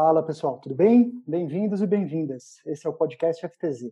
[0.00, 1.20] Fala pessoal, tudo bem?
[1.26, 2.60] Bem-vindos e bem-vindas.
[2.64, 3.90] Esse é o podcast FTZ.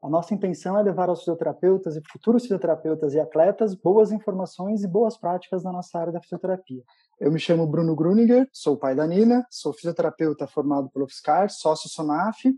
[0.00, 4.86] A nossa intenção é levar aos fisioterapeutas e futuros fisioterapeutas e atletas boas informações e
[4.86, 6.84] boas práticas na nossa área da fisioterapia.
[7.18, 11.90] Eu me chamo Bruno Gruninger, sou pai da Nina, sou fisioterapeuta formado pelo UFSCar, sócio
[11.90, 12.56] SONAF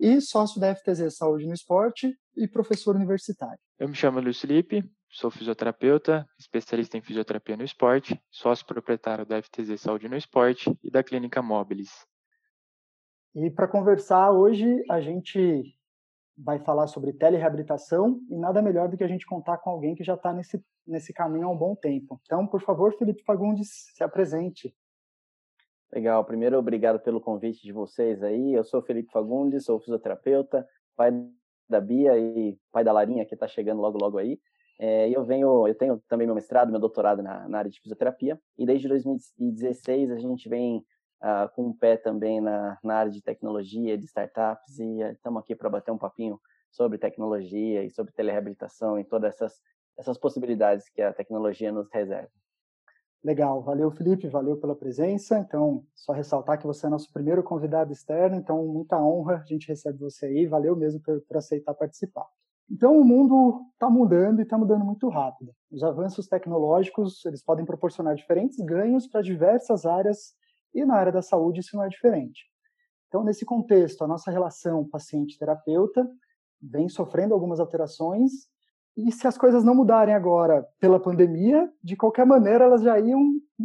[0.00, 3.58] e sócio da FTZ Saúde no Esporte e professor universitário.
[3.78, 9.42] Eu me chamo Luiz Felipe, sou fisioterapeuta, especialista em fisioterapia no esporte, sócio proprietário da
[9.42, 12.10] FTZ Saúde no Esporte e da Clínica Móbilis.
[13.34, 15.74] E para conversar hoje, a gente
[16.36, 20.04] vai falar sobre telereabilitação e nada melhor do que a gente contar com alguém que
[20.04, 22.20] já está nesse, nesse caminho há um bom tempo.
[22.24, 24.74] Então, por favor, Felipe Fagundes, se apresente.
[25.90, 26.24] Legal.
[26.24, 28.52] Primeiro, obrigado pelo convite de vocês aí.
[28.52, 31.10] Eu sou Felipe Fagundes, sou fisioterapeuta, pai
[31.68, 34.38] da Bia e pai da Larinha, que está chegando logo, logo aí.
[34.78, 38.38] É, eu venho, eu tenho também meu mestrado, meu doutorado na, na área de fisioterapia,
[38.58, 40.84] e desde 2016 a gente vem
[41.22, 45.54] uh, com um pé também na, na área de tecnologia, de startups, e estamos aqui
[45.54, 49.60] para bater um papinho sobre tecnologia e sobre telereabilitação e todas essas,
[49.98, 52.30] essas possibilidades que a tecnologia nos reserva.
[53.24, 55.38] Legal, valeu Felipe, valeu pela presença.
[55.38, 59.68] Então, só ressaltar que você é nosso primeiro convidado externo, então muita honra a gente
[59.68, 62.26] recebe você aí, valeu mesmo por, por aceitar participar.
[62.68, 65.52] Então, o mundo está mudando e está mudando muito rápido.
[65.70, 70.34] Os avanços tecnológicos eles podem proporcionar diferentes ganhos para diversas áreas
[70.74, 72.42] e na área da saúde isso não é diferente.
[73.08, 76.08] Então, nesse contexto, a nossa relação paciente-terapeuta
[76.60, 78.48] vem sofrendo algumas alterações
[78.96, 83.22] e se as coisas não mudarem agora pela pandemia, de qualquer maneira elas já iam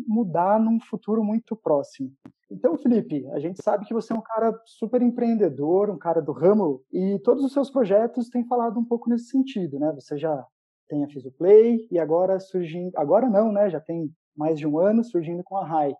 [0.07, 2.11] mudar num futuro muito próximo.
[2.49, 6.31] Então, Felipe, a gente sabe que você é um cara super empreendedor, um cara do
[6.31, 9.91] ramo, e todos os seus projetos têm falado um pouco nesse sentido, né?
[9.93, 10.45] Você já
[10.87, 13.69] tem a Fisioplay e agora surgindo, agora não, né?
[13.69, 15.93] Já tem mais de um ano surgindo com a RAI.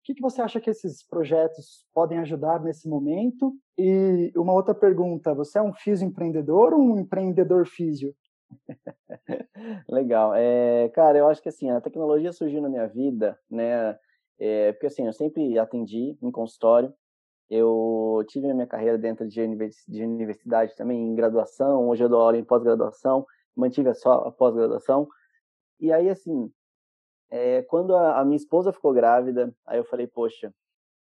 [0.00, 3.52] O que, que você acha que esses projetos podem ajudar nesse momento?
[3.76, 8.14] E uma outra pergunta, você é um físio empreendedor ou um empreendedor físio?
[9.88, 10.34] Legal.
[10.34, 13.96] É, cara, eu acho que assim, a tecnologia surgiu na minha vida, né?
[14.38, 16.92] É, porque assim, eu sempre atendi em consultório.
[17.50, 19.46] Eu tive a minha carreira dentro de,
[19.86, 21.88] de universidade também, em graduação.
[21.88, 25.06] Hoje eu dou aula em pós-graduação, mantive só a pós-graduação.
[25.78, 26.50] E aí, assim,
[27.30, 30.52] é, quando a, a, minha esposa ficou grávida, aí eu falei, poxa,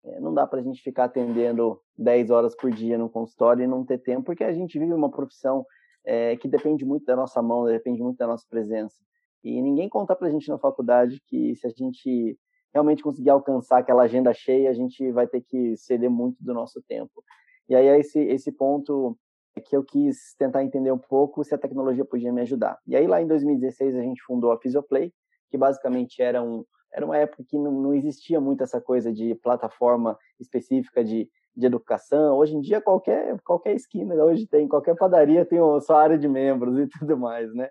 [0.04, 3.66] é, não dá para a gente ficar atendendo 10 horas por dia no consultório e
[3.66, 5.64] não ter tempo, porque a gente vive uma profissão
[6.04, 8.96] é, que depende muito da nossa mão, depende muito da nossa presença.
[9.44, 12.38] E ninguém conta para a gente na faculdade que se a gente
[12.72, 16.82] realmente conseguir alcançar aquela agenda cheia, a gente vai ter que ceder muito do nosso
[16.82, 17.22] tempo.
[17.68, 19.16] E aí é esse, esse ponto
[19.64, 22.78] que eu quis tentar entender um pouco se a tecnologia podia me ajudar.
[22.86, 25.12] E aí lá em 2016 a gente fundou a Physioplay,
[25.50, 29.32] que basicamente era um era uma época que não, não existia muito essa coisa de
[29.36, 32.36] plataforma específica de de educação.
[32.36, 36.78] Hoje em dia, qualquer, qualquer esquina hoje tem, qualquer padaria tem sua área de membros
[36.78, 37.68] e tudo mais, né?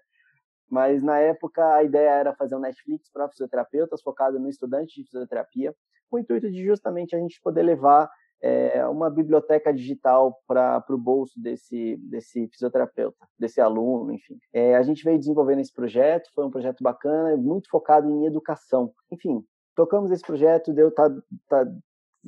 [0.70, 5.06] Mas na época a ideia era fazer um Netflix para fisioterapeutas focado no estudante de
[5.06, 5.74] fisioterapia,
[6.10, 8.10] com o intuito de justamente a gente poder levar
[8.42, 14.38] é, uma biblioteca digital para o bolso desse, desse fisioterapeuta, desse aluno, enfim.
[14.54, 18.92] É, a gente veio desenvolvendo esse projeto, foi um projeto bacana, muito focado em educação.
[19.12, 19.44] Enfim,
[19.76, 21.10] tocamos esse projeto, deu tá,
[21.48, 21.66] tá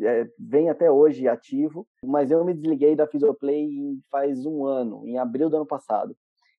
[0.01, 3.69] é, vem até hoje ativo, mas eu me desliguei da Physioplay
[4.09, 6.15] faz um ano, em abril do ano passado.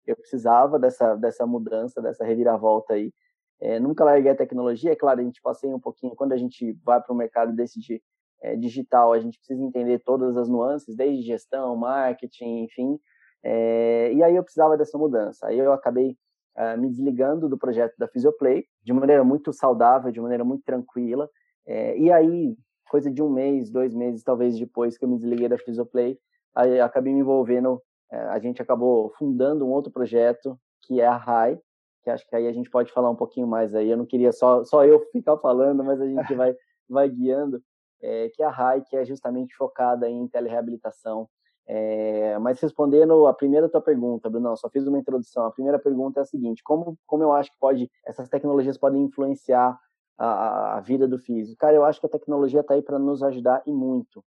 [0.06, 3.12] Eu precisava dessa, dessa mudança, dessa reviravolta aí.
[3.60, 6.72] É, nunca larguei a tecnologia, é claro, a gente passei um pouquinho, quando a gente
[6.84, 8.02] vai para o mercado desse de,
[8.42, 12.98] é, digital, a gente precisa entender todas as nuances, desde gestão, marketing, enfim.
[13.42, 15.46] É, e aí eu precisava dessa mudança.
[15.46, 16.16] Aí eu acabei
[16.56, 21.28] uh, me desligando do projeto da Physioplay, de maneira muito saudável, de maneira muito tranquila.
[21.66, 22.56] É, e aí,
[22.90, 26.18] coisa de um mês, dois meses, talvez depois que eu me desliguei da Physioplay,
[26.54, 31.16] aí acabei me envolvendo, é, a gente acabou fundando um outro projeto, que é a
[31.16, 31.58] RAI,
[32.02, 34.32] que acho que aí a gente pode falar um pouquinho mais aí, eu não queria
[34.32, 36.54] só, só eu ficar falando, mas a gente vai,
[36.88, 37.62] vai guiando,
[38.02, 41.28] é, que a RAI, que é justamente focada em telereabilitação,
[41.66, 45.46] é, mas respondendo a primeira tua pergunta, Bruno, só fiz uma introdução.
[45.46, 49.02] A primeira pergunta é a seguinte: como, como eu acho que pode essas tecnologias podem
[49.02, 49.78] influenciar
[50.18, 51.58] a, a vida do físico.
[51.58, 54.24] Cara, eu acho que a tecnologia está aí para nos ajudar e muito.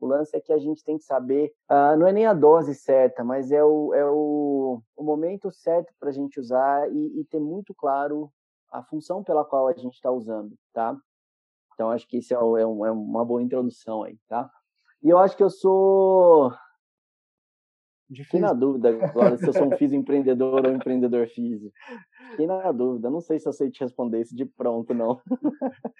[0.00, 2.74] O lance é que a gente tem que saber, uh, não é nem a dose
[2.74, 7.24] certa, mas é o, é o, o momento certo para a gente usar e, e,
[7.24, 8.30] ter muito claro
[8.70, 10.96] a função pela qual a gente está usando, tá?
[11.74, 14.50] Então, acho que isso é, é, um, é, uma boa introdução aí, tá?
[15.02, 16.52] E eu acho que eu sou
[18.12, 21.74] Fiquei na dúvida agora se eu sou um físico empreendedor ou um empreendedor físico.
[22.30, 23.10] Fiquei na dúvida.
[23.10, 25.20] Não sei se eu sei te responder isso de pronto, não.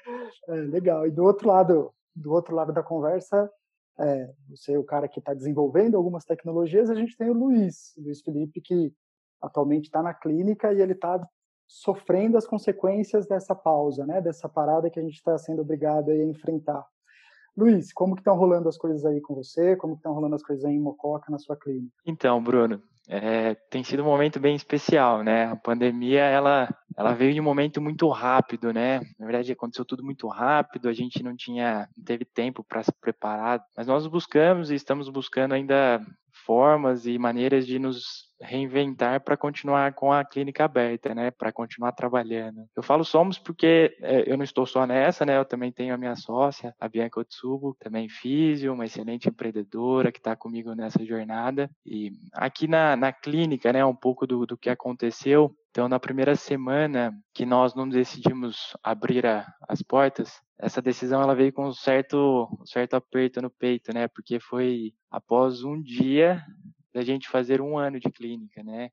[0.49, 1.07] É, legal.
[1.07, 3.51] E do outro lado do outro lado da conversa,
[3.99, 7.95] é, você é o cara que está desenvolvendo algumas tecnologias, a gente tem o Luiz,
[7.97, 8.93] Luiz Felipe, que
[9.41, 11.27] atualmente está na clínica e ele está
[11.67, 16.17] sofrendo as consequências dessa pausa, né, dessa parada que a gente está sendo obrigado a
[16.17, 16.85] enfrentar.
[17.57, 19.77] Luiz, como que estão rolando as coisas aí com você?
[19.77, 21.95] Como que estão rolando as coisas aí em Mococa, na sua clínica?
[22.05, 25.47] Então, Bruno, é, tem sido um momento bem especial, né?
[25.47, 29.01] A pandemia, ela, ela veio em um momento muito rápido, né?
[29.19, 32.93] Na verdade, aconteceu tudo muito rápido, a gente não tinha, não teve tempo para se
[32.93, 36.01] preparar, mas nós buscamos e estamos buscando ainda
[36.45, 41.31] formas e maneiras de nos reinventar para continuar com a clínica aberta, né?
[41.31, 42.67] Para continuar trabalhando.
[42.77, 45.39] Eu falo somos porque é, eu não estou só nessa, né?
[45.39, 50.19] Eu também tenho a minha sócia, a Bianca Otsubo, também físio, uma excelente empreendedora que
[50.19, 51.71] está comigo nessa jornada.
[51.87, 53.85] E aqui na, na clínica, né?
[53.85, 55.55] Um pouco do, do que aconteceu.
[55.71, 61.35] Então, na primeira semana que nós não decidimos abrir a, as portas, essa decisão ela
[61.35, 64.09] veio com um certo, um certo aperto no peito, né?
[64.09, 66.43] Porque foi após um dia
[66.93, 68.91] da gente fazer um ano de clínica, né?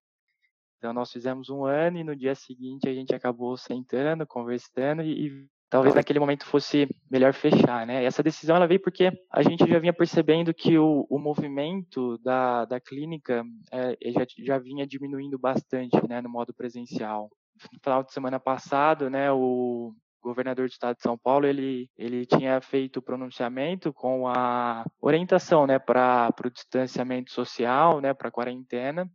[0.78, 5.28] Então nós fizemos um ano e no dia seguinte a gente acabou sentando, conversando e,
[5.28, 8.02] e talvez naquele momento fosse melhor fechar, né?
[8.02, 12.18] E essa decisão ela veio porque a gente já vinha percebendo que o, o movimento
[12.18, 17.30] da, da clínica é, já, já vinha diminuindo bastante, né, no modo presencial.
[17.72, 22.26] No final de semana passado, né, o, governador do estado de São Paulo, ele, ele
[22.26, 28.32] tinha feito o pronunciamento com a orientação né, para o distanciamento social, né, para a
[28.32, 29.10] quarentena,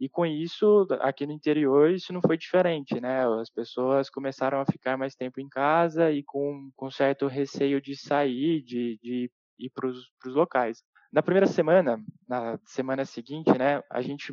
[0.00, 3.22] e com isso, aqui no interior, isso não foi diferente, né?
[3.38, 7.94] As pessoas começaram a ficar mais tempo em casa e com, com certo receio de
[7.94, 10.82] sair, de, de ir para os locais.
[11.12, 14.32] Na primeira semana, na semana seguinte, né, a gente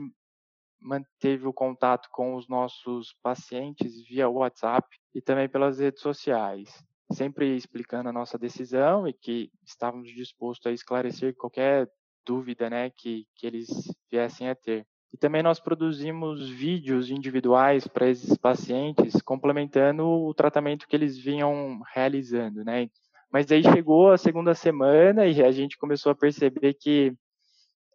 [0.79, 7.55] manteve o contato com os nossos pacientes via WhatsApp e também pelas redes sociais, sempre
[7.55, 11.89] explicando a nossa decisão e que estávamos dispostos a esclarecer qualquer
[12.25, 13.67] dúvida né, que, que eles
[14.11, 14.85] viessem a ter.
[15.13, 21.79] E também nós produzimos vídeos individuais para esses pacientes, complementando o tratamento que eles vinham
[21.93, 22.89] realizando, né?
[23.31, 27.13] Mas aí chegou a segunda semana e a gente começou a perceber que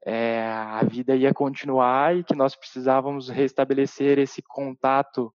[0.05, 5.33] é, a vida ia continuar e que nós precisávamos restabelecer esse contato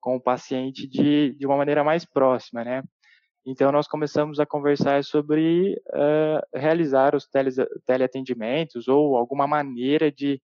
[0.00, 2.82] com o paciente de, de uma maneira mais próxima, né?
[3.46, 7.50] Então, nós começamos a conversar sobre uh, realizar os tele,
[7.84, 10.40] teleatendimentos ou alguma maneira de,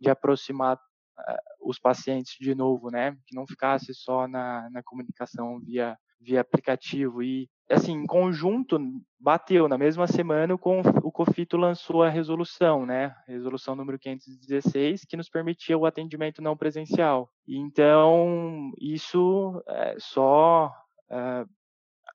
[0.00, 3.16] de aproximar uh, os pacientes de novo, né?
[3.26, 7.22] Que não ficasse só na, na comunicação via, via aplicativo.
[7.22, 8.78] E assim, em conjunto,
[9.18, 13.14] bateu na mesma semana com o COFITO lançou a resolução, né?
[13.26, 17.30] Resolução número 516, que nos permitia o atendimento não presencial.
[17.48, 20.72] Então, isso é, só
[21.10, 21.44] é,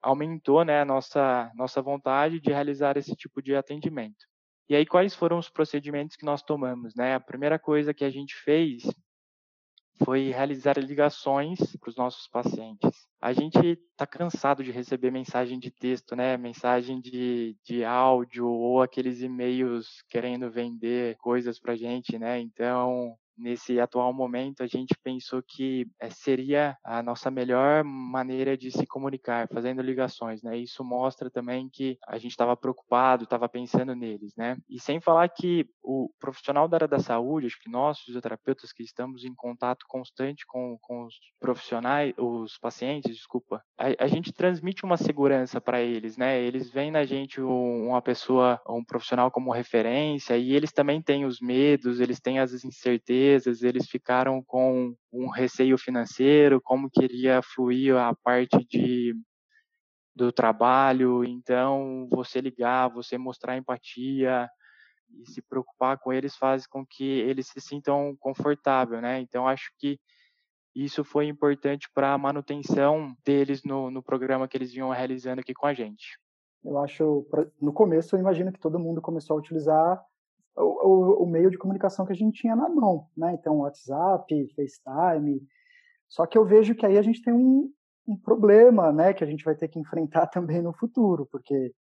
[0.02, 4.28] aumentou, né, a nossa nossa vontade de realizar esse tipo de atendimento.
[4.70, 7.16] E aí, quais foram os procedimentos que nós tomamos, né?
[7.16, 8.84] A primeira coisa que a gente fez
[10.04, 13.08] foi realizar ligações para os nossos pacientes.
[13.22, 16.38] A gente está cansado de receber mensagem de texto, né?
[16.38, 22.40] Mensagem de, de áudio ou aqueles e-mails querendo vender coisas para gente, né?
[22.40, 28.70] Então, nesse atual momento, a gente pensou que eh, seria a nossa melhor maneira de
[28.72, 30.58] se comunicar, fazendo ligações, né?
[30.58, 34.58] Isso mostra também que a gente estava preocupado, estava pensando neles, né?
[34.70, 38.84] E sem falar que o profissional da área da saúde, acho que nós, fisioterapeutas que
[38.84, 44.84] estamos em contato constante com, com os profissionais, os pacientes, desculpa, a, a gente transmite
[44.84, 46.40] uma segurança para eles, né?
[46.42, 51.26] Eles veem na gente um, uma pessoa, um profissional como referência e eles também têm
[51.26, 57.42] os medos, eles têm as incertezas empresas, eles ficaram com um receio financeiro, como queria
[57.42, 59.16] fluir a parte de
[60.16, 64.50] do trabalho, então você ligar, você mostrar empatia
[65.10, 69.22] e se preocupar com eles faz com que eles se sintam confortável, né?
[69.22, 69.98] Então acho que
[70.76, 75.54] isso foi importante para a manutenção deles no, no programa que eles vinham realizando aqui
[75.54, 76.20] com a gente.
[76.66, 77.26] Eu acho,
[77.62, 80.04] no começo, eu imagino que todo mundo começou a utilizar
[80.56, 83.34] o, o, meio de comunicação que a gente tinha na mão, né?
[83.34, 85.42] Então, WhatsApp, FaceTime.
[86.08, 87.72] Só que eu vejo que aí a gente tem um,
[88.08, 89.14] um problema, né?
[89.14, 91.74] Que a gente vai ter que enfrentar também no futuro, porque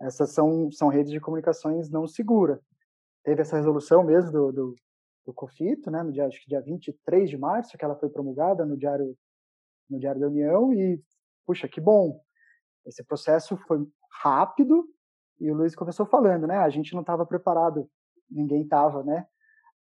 [0.00, 2.60] essas são, são redes de comunicações não seguras.
[3.24, 4.74] Teve essa resolução mesmo do, do,
[5.26, 6.02] do COFITO, né?
[6.02, 9.16] No dia, acho que dia 23 de março, que ela foi promulgada no Diário,
[9.88, 11.00] no Diário da União, e,
[11.46, 12.20] puxa, que bom.
[12.86, 13.86] Esse processo foi
[14.22, 14.86] rápido,
[15.40, 16.58] e o Luiz começou falando, né?
[16.58, 17.88] A gente não estava preparado
[18.34, 19.26] ninguém estava, né?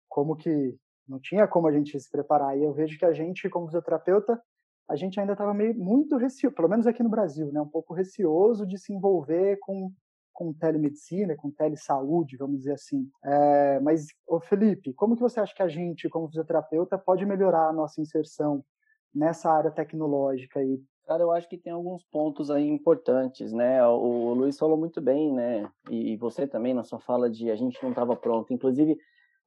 [0.07, 2.57] Como que não tinha como a gente se preparar.
[2.57, 4.41] E eu vejo que a gente, como fisioterapeuta,
[4.89, 8.65] a gente ainda estava muito receoso, pelo menos aqui no Brasil, né, um pouco receoso
[8.65, 9.91] de se envolver com
[10.33, 13.07] com telemedicina, com telesaúde, vamos dizer assim.
[13.23, 17.69] É, mas, ô Felipe, como que você acha que a gente, como fisioterapeuta, pode melhorar
[17.69, 18.65] a nossa inserção
[19.13, 20.81] nessa área tecnológica aí?
[21.05, 23.85] Cara, eu acho que tem alguns pontos aí importantes, né?
[23.85, 25.69] O Luiz falou muito bem, né?
[25.89, 28.53] E você também na sua fala de a gente não estava pronto.
[28.53, 28.97] Inclusive,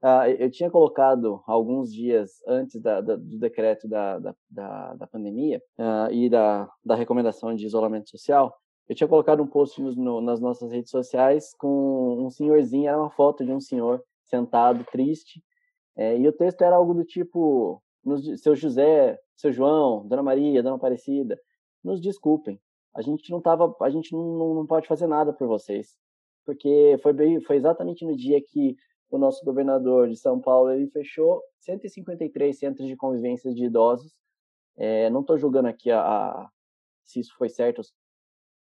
[0.02, 4.18] Uh, eu tinha colocado alguns dias antes da, da, do decreto da,
[4.50, 8.54] da, da pandemia uh, e da, da recomendação de isolamento social,
[8.88, 13.10] eu tinha colocado um post no, nas nossas redes sociais com um senhorzinho, era uma
[13.10, 15.42] foto de um senhor sentado, triste,
[15.96, 20.62] é, e o texto era algo do tipo: nos, seu José, seu João, Dona Maria,
[20.62, 21.38] Dona Aparecida,
[21.86, 22.60] nos desculpem,
[22.94, 25.96] a gente não tava, a gente não, não pode fazer nada por vocês,
[26.44, 28.76] porque foi bem, foi exatamente no dia que
[29.08, 34.12] o nosso governador de São Paulo ele fechou 153 centros de convivência de idosos.
[34.76, 36.50] É, não estou julgando aqui a, a,
[37.04, 37.84] se isso foi certo ou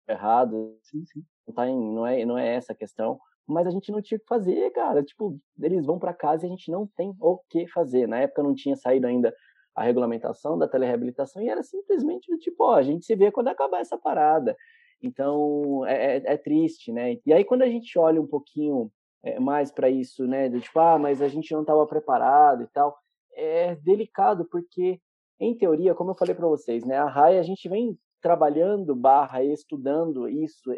[0.07, 0.77] errado.
[0.83, 1.23] Sim, sim.
[1.47, 3.19] Não, tá em, não, é, não é essa a questão.
[3.47, 5.03] Mas a gente não tinha o que fazer, cara.
[5.03, 8.07] Tipo, eles vão para casa e a gente não tem o que fazer.
[8.07, 9.35] Na época não tinha saído ainda
[9.75, 13.49] a regulamentação da telereabilitação e era simplesmente do tipo, ó, a gente se vê quando
[13.49, 14.55] acabar essa parada.
[15.01, 17.17] Então, é, é, é triste, né?
[17.25, 18.89] E aí, quando a gente olha um pouquinho
[19.21, 20.47] é, mais para isso, né?
[20.47, 22.97] Do tipo, ah, mas a gente não estava preparado e tal.
[23.33, 25.01] É delicado porque,
[25.39, 26.97] em teoria, como eu falei para vocês, né?
[26.97, 30.71] A RAI a gente vem trabalhando barra estudando isso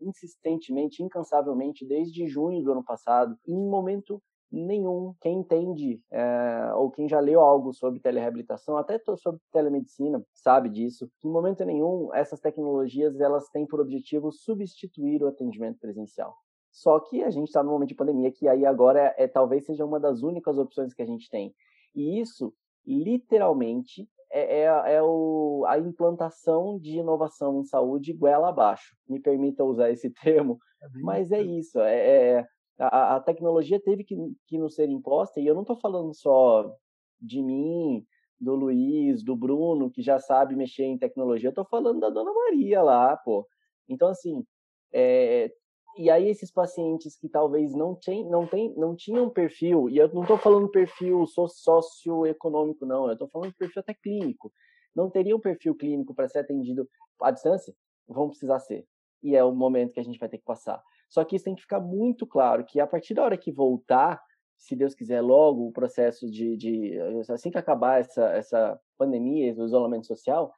[0.00, 3.38] insistentemente, incansavelmente desde junho do ano passado.
[3.46, 4.20] Em momento
[4.62, 10.68] nenhum, quem entende é, ou quem já leu algo sobre telereabilitação, até sobre telemedicina, sabe
[10.68, 11.10] disso.
[11.24, 16.34] Em momento nenhum, essas tecnologias elas têm por objetivo substituir o atendimento presencial.
[16.70, 19.64] Só que a gente está no momento de pandemia que aí agora é, é, talvez
[19.64, 21.54] seja uma das únicas opções que a gente tem.
[21.94, 22.52] E isso,
[22.84, 28.96] literalmente, é, é, é o, a implantação de inovação em saúde goela abaixo.
[29.08, 31.78] Me permita usar esse termo, é mas é isso.
[31.78, 32.46] É, é,
[32.78, 34.16] a, a, tecnologia teve que,
[34.46, 36.74] que nos ser imposta, e eu não estou falando só
[37.20, 38.04] de mim,
[38.40, 42.32] do Luiz, do Bruno, que já sabe mexer em tecnologia, eu estou falando da Dona
[42.32, 43.46] Maria lá, pô.
[43.88, 44.44] Então, assim,
[44.92, 45.52] é,
[45.96, 50.12] e aí esses pacientes que talvez não, tem, não, tem, não tinham perfil, e eu
[50.12, 54.52] não estou falando perfil socioeconômico, não, eu estou falando perfil até clínico,
[54.94, 56.88] não teriam perfil clínico para ser atendido
[57.20, 57.74] à distância,
[58.08, 58.86] vão precisar ser.
[59.22, 60.82] E é o momento que a gente vai ter que passar.
[61.14, 64.20] Só que isso tem que ficar muito claro, que a partir da hora que voltar,
[64.58, 66.98] se Deus quiser logo, o processo de, de
[67.30, 70.52] assim que acabar essa, essa pandemia, o isolamento social,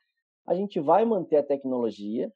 [0.47, 2.33] a gente vai manter a tecnologia,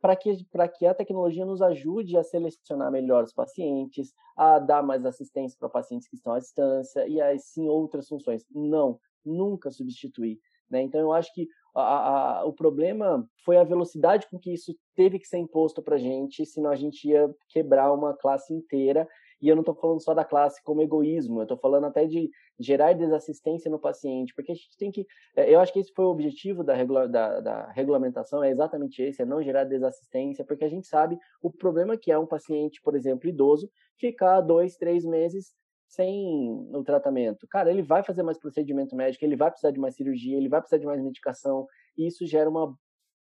[0.00, 0.38] para que,
[0.78, 5.68] que a tecnologia nos ajude a selecionar melhor os pacientes, a dar mais assistência para
[5.68, 8.42] pacientes que estão à distância e aí sim outras funções.
[8.50, 10.40] Não, nunca substituir.
[10.70, 10.80] Né?
[10.80, 15.18] Então, eu acho que a, a, o problema foi a velocidade com que isso teve
[15.18, 19.08] que ser imposto para gente, senão a gente ia quebrar uma classe inteira
[19.42, 22.30] e eu não estou falando só da classe como egoísmo, eu estou falando até de
[22.58, 25.06] gerar desassistência no paciente, porque a gente tem que.
[25.36, 29.02] É, eu acho que esse foi o objetivo da, regula, da, da regulamentação, é exatamente
[29.02, 32.80] esse, é não gerar desassistência, porque a gente sabe o problema que é um paciente,
[32.82, 35.52] por exemplo, idoso, ficar dois, três meses
[35.94, 37.46] sem o tratamento.
[37.48, 40.60] Cara, ele vai fazer mais procedimento médico, ele vai precisar de mais cirurgia, ele vai
[40.60, 42.76] precisar de mais medicação, e isso gera uma,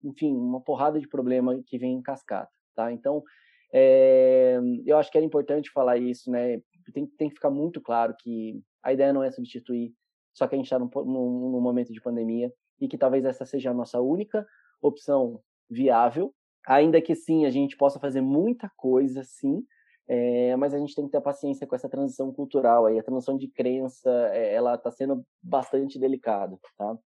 [0.05, 2.93] enfim, uma porrada de problema que vem em cascata, tá?
[2.93, 3.23] Então,
[3.73, 6.61] é, eu acho que era importante falar isso, né?
[6.93, 9.95] Tem, tem que ficar muito claro que a ideia não é substituir,
[10.33, 13.45] só que a gente está num, num, num momento de pandemia e que talvez essa
[13.45, 14.47] seja a nossa única
[14.83, 16.35] opção viável,
[16.67, 19.65] ainda que sim a gente possa fazer muita coisa, sim,
[20.13, 23.39] é, mas a gente tem que ter paciência com essa transição cultural aí, a transição
[23.39, 26.99] de crença, é, ela está sendo bastante delicada, tá?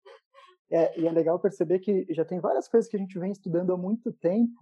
[0.71, 3.73] É, e é legal perceber que já tem várias coisas que a gente vem estudando
[3.73, 4.55] há muito tempo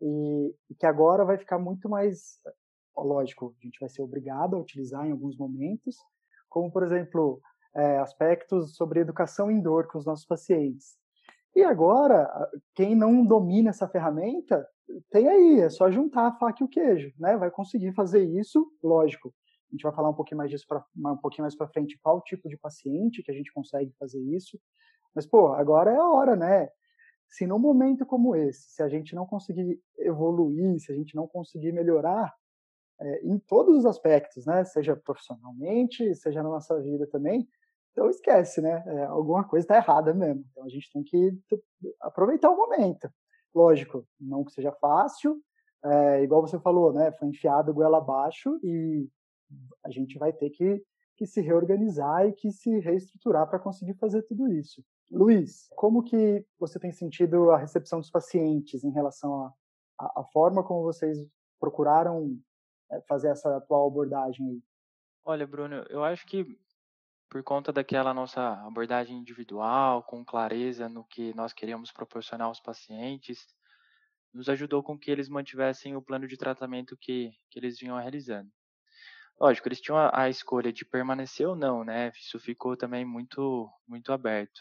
[0.00, 2.40] e, e que agora vai ficar muito mais
[2.96, 5.98] lógico, a gente vai ser obrigado a utilizar em alguns momentos,
[6.48, 7.42] como por exemplo
[7.74, 10.96] é, aspectos sobre educação em dor com os nossos pacientes.
[11.54, 12.26] E agora,
[12.74, 14.66] quem não domina essa ferramenta,
[15.10, 17.36] tem aí, é só juntar a faca e o queijo, né?
[17.36, 19.34] Vai conseguir fazer isso, lógico.
[19.68, 22.22] A gente vai falar um pouquinho mais disso pra, um pouquinho mais para frente, qual
[22.22, 24.58] tipo de paciente que a gente consegue fazer isso.
[25.14, 26.68] Mas pô, agora é a hora, né?
[27.28, 31.26] se num momento como esse, se a gente não conseguir evoluir, se a gente não
[31.26, 32.32] conseguir melhorar
[33.00, 37.46] é, em todos os aspectos, né, seja profissionalmente, seja na nossa vida também,
[37.92, 40.44] então esquece, né, é, alguma coisa está errada mesmo.
[40.50, 41.32] Então a gente tem que
[42.00, 43.08] aproveitar o momento.
[43.56, 45.40] Lógico, não que seja fácil,
[45.82, 49.08] é, igual você falou, né, foi enfiado goela abaixo e
[49.82, 50.84] a gente vai ter que,
[51.16, 54.84] que se reorganizar e que se reestruturar para conseguir fazer tudo isso.
[55.10, 59.50] Luiz, como que você tem sentido a recepção dos pacientes em relação
[59.98, 61.16] à forma como vocês
[61.58, 62.38] procuraram
[62.90, 64.62] eh, fazer essa atual abordagem?
[65.24, 66.58] Olha, Bruno, eu acho que
[67.28, 73.46] por conta daquela nossa abordagem individual, com clareza no que nós queríamos proporcionar aos pacientes,
[74.32, 78.50] nos ajudou com que eles mantivessem o plano de tratamento que, que eles vinham realizando.
[79.40, 82.10] Lógico, eles tinham a, a escolha de permanecer ou não, né?
[82.18, 84.60] Isso ficou também muito, muito aberto.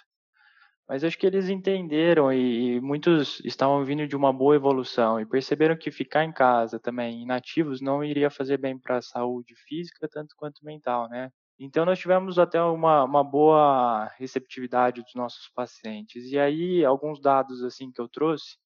[0.88, 5.26] Mas acho que eles entenderam e, e, muitos estavam vindo de uma boa evolução e
[5.26, 10.08] perceberam que ficar em casa também inativos não iria fazer bem para a saúde física
[10.08, 11.32] tanto quanto mental, né?
[11.58, 16.26] Então nós tivemos até uma, uma boa receptividade dos nossos pacientes.
[16.32, 18.58] E aí alguns dados assim que eu trouxe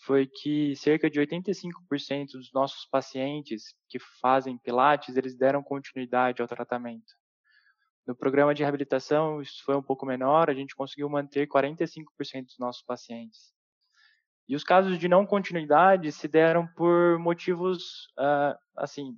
[0.00, 6.48] foi que cerca de 85% dos nossos pacientes que fazem pilates, eles deram continuidade ao
[6.48, 7.12] tratamento.
[8.06, 12.58] No programa de reabilitação, isso foi um pouco menor, a gente conseguiu manter 45% dos
[12.58, 13.52] nossos pacientes.
[14.48, 19.14] E os casos de não continuidade se deram por motivos, uh, assim,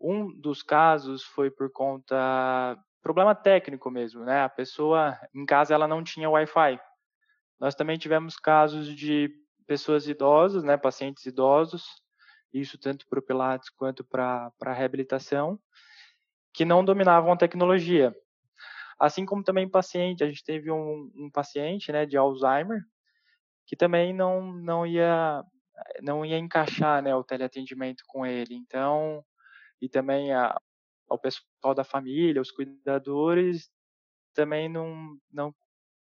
[0.00, 4.42] um dos casos foi por conta problema técnico mesmo, né?
[4.42, 6.80] A pessoa em casa ela não tinha Wi-Fi.
[7.58, 9.30] Nós também tivemos casos de
[9.66, 11.84] pessoas idosas, né, pacientes idosos,
[12.52, 15.60] isso tanto para o Pilates quanto para a reabilitação,
[16.52, 18.14] que não dominavam a tecnologia.
[18.98, 22.82] Assim como também paciente, a gente teve um, um paciente, né, de Alzheimer,
[23.66, 25.44] que também não, não ia
[26.02, 28.54] não ia encaixar, né, o teleatendimento com ele.
[28.54, 29.24] Então,
[29.80, 30.60] e também a,
[31.08, 33.70] ao pessoal da família, os cuidadores,
[34.34, 35.54] também não, não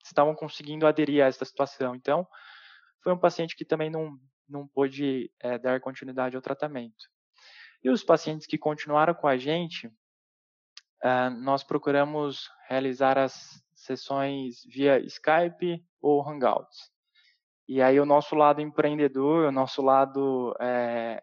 [0.04, 1.96] estavam conseguindo aderir a essa situação.
[1.96, 2.28] Então,
[3.02, 4.18] foi um paciente que também não,
[4.48, 7.06] não pôde é, dar continuidade ao tratamento.
[7.84, 15.00] E os pacientes que continuaram com a gente, uh, nós procuramos realizar as sessões via
[15.06, 16.92] Skype ou Hangouts.
[17.68, 21.20] E aí o nosso lado empreendedor, o nosso lado é,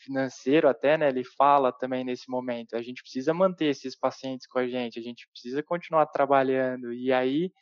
[0.00, 4.58] financeiro até, né, ele fala também nesse momento, a gente precisa manter esses pacientes com
[4.58, 6.92] a gente, a gente precisa continuar trabalhando.
[6.92, 7.52] E aí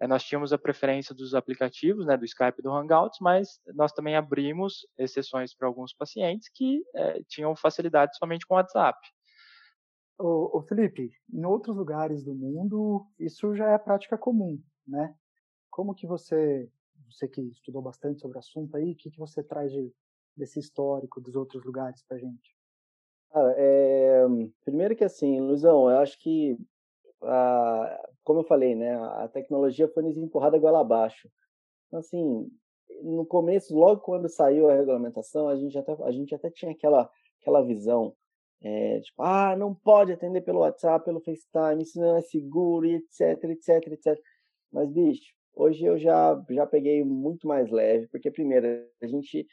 [0.00, 3.92] é, nós tínhamos a preferência dos aplicativos, né, do Skype e do Hangouts, mas nós
[3.92, 8.98] também abrimos exceções para alguns pacientes que é, tinham facilidade somente com o WhatsApp.
[10.18, 15.14] Ô, ô, Felipe, em outros lugares do mundo isso já é prática comum, né?
[15.70, 16.70] Como que você,
[17.10, 19.92] você que estudou bastante sobre o assunto aí, o que, que você traz de,
[20.36, 22.56] desse histórico dos outros lugares para gente?
[23.30, 24.24] Cara, é...
[24.64, 26.56] primeiro que assim, Luizão, eu acho que,
[27.22, 28.08] a...
[28.24, 31.28] como eu falei, né, a tecnologia foi nos empurrada goela abaixo.
[31.86, 32.50] Então, assim,
[33.02, 37.10] no começo, logo quando saiu a regulamentação, a gente até, a gente até tinha aquela,
[37.40, 38.14] aquela visão
[38.62, 43.44] é, tipo, ah, não pode atender pelo WhatsApp, pelo FaceTime, isso não é seguro, etc,
[43.44, 44.18] etc, etc.
[44.72, 48.66] Mas, bicho, hoje eu já, já peguei muito mais leve, porque, primeiro,
[49.02, 49.46] a gente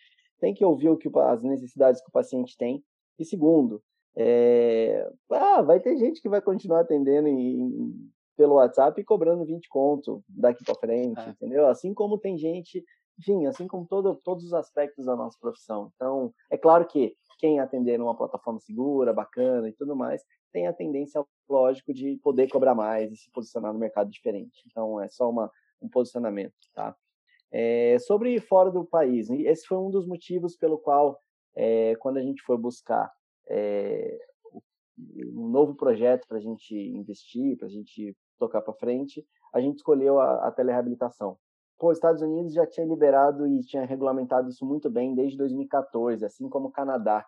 [0.44, 2.84] tem que ouvir o que as necessidades que o paciente tem,
[3.18, 3.82] e segundo,
[4.14, 9.70] é, ah, vai ter gente que vai continuar atendendo em, pelo WhatsApp e cobrando 20
[9.70, 11.30] conto daqui para frente, é.
[11.30, 11.66] entendeu?
[11.68, 12.84] Assim como tem gente,
[13.18, 15.90] enfim, assim como todo, todos os aspectos da nossa profissão.
[15.96, 20.74] Então, é claro que quem atender numa plataforma segura, bacana e tudo mais, tem a
[20.74, 24.62] tendência, lógico, de poder cobrar mais e se posicionar no mercado diferente.
[24.70, 25.50] Então, é só uma,
[25.82, 26.94] um posicionamento, tá?
[27.56, 31.20] É, sobre fora do país, esse foi um dos motivos pelo qual,
[31.56, 33.14] é, quando a gente foi buscar
[33.48, 34.18] é,
[35.36, 39.78] um novo projeto para a gente investir, para a gente tocar para frente, a gente
[39.78, 41.38] escolheu a, a telereabilitação.
[41.78, 46.26] Pô, os Estados Unidos já tinha liberado e tinha regulamentado isso muito bem desde 2014,
[46.26, 47.24] assim como o Canadá.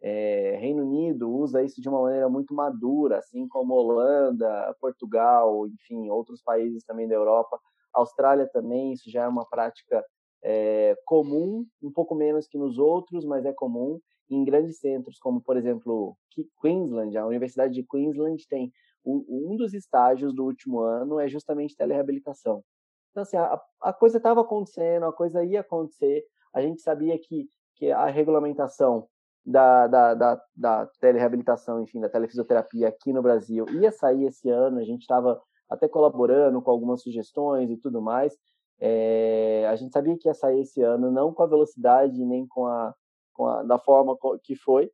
[0.00, 6.08] É, Reino Unido usa isso de uma maneira muito madura, assim como Holanda, Portugal, enfim,
[6.08, 7.58] outros países também da Europa.
[8.00, 10.04] Austrália também, isso já é uma prática
[10.42, 14.00] é, comum, um pouco menos que nos outros, mas é comum.
[14.28, 16.16] Em grandes centros, como por exemplo
[16.60, 18.72] Queensland, a Universidade de Queensland tem
[19.04, 22.64] um dos estágios do último ano é justamente telereabilitação.
[23.10, 27.48] Então, assim, a, a coisa estava acontecendo, a coisa ia acontecer, a gente sabia que,
[27.76, 29.08] que a regulamentação
[29.44, 34.80] da, da, da, da telereabilitação, enfim, da telefisioterapia aqui no Brasil ia sair esse ano,
[34.80, 38.36] a gente estava até colaborando com algumas sugestões e tudo mais.
[38.78, 42.66] É, a gente sabia que ia sair esse ano, não com a velocidade nem com
[42.66, 42.94] a,
[43.34, 44.90] com a da forma que foi,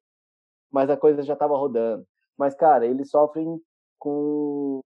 [0.71, 2.07] mas a coisa já estava rodando.
[2.39, 3.61] Mas, cara, eles sofrem
[3.99, 4.81] com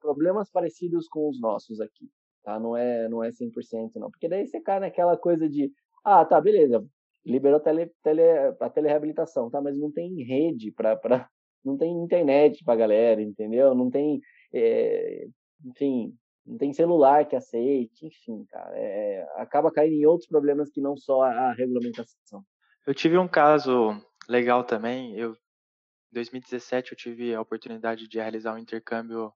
[0.00, 2.08] problemas parecidos com os nossos aqui
[2.42, 2.58] tá?
[2.58, 4.10] Não é, não é 100% não.
[4.10, 5.70] Porque daí você cai naquela coisa de,
[6.04, 6.84] ah, tá, beleza,
[7.24, 8.22] liberou tele, tele,
[8.60, 9.60] a telereabilitação, tá?
[9.60, 11.28] Mas não tem rede para
[11.64, 13.72] não tem internet para galera, entendeu?
[13.72, 14.20] Não tem,
[14.52, 15.26] é,
[15.64, 20.80] enfim, não tem celular que aceite, enfim, cara, é, acaba caindo em outros problemas que
[20.80, 22.44] não só a, a regulamentação.
[22.86, 23.96] Eu tive um caso
[24.28, 25.16] legal também.
[25.16, 29.32] Eu, em 2017, eu tive a oportunidade de realizar um intercâmbio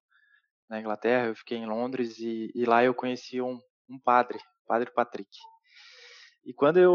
[0.69, 1.29] na Inglaterra.
[1.29, 5.31] Eu fiquei em Londres e, e lá eu conheci um, um padre, Padre Patrick.
[6.45, 6.93] E quando eu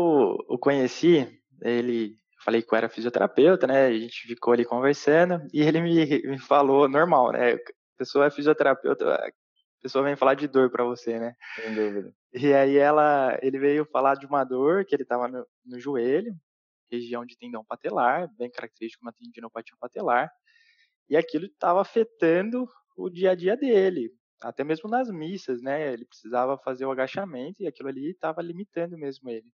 [0.48, 1.28] o conheci,
[1.62, 3.86] ele falei que eu era fisioterapeuta, né?
[3.86, 7.58] A gente ficou ali conversando e ele me, me falou normal, né?
[8.02, 9.32] Pessoa é fisioterapeuta, a
[9.80, 11.36] pessoa vem falar de dor para você, né?
[11.54, 12.12] Sem dúvida.
[12.34, 16.34] E aí ela, ele veio falar de uma dor que ele tava no, no joelho,
[16.92, 20.32] região de tendão patelar, bem característico uma tendinopatia patelar,
[21.08, 24.10] e aquilo estava afetando o dia a dia dele,
[24.42, 25.94] até mesmo nas missas, né?
[25.94, 29.46] Ele precisava fazer o agachamento e aquilo ali estava limitando mesmo ele.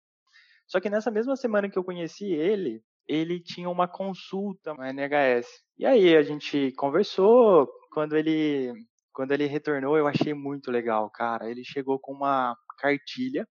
[0.67, 5.47] Só que nessa mesma semana que eu conheci ele, ele tinha uma consulta no NHS.
[5.77, 8.71] E aí a gente conversou, quando ele
[9.11, 11.49] quando ele retornou, eu achei muito legal, cara.
[11.49, 13.47] Ele chegou com uma cartilha.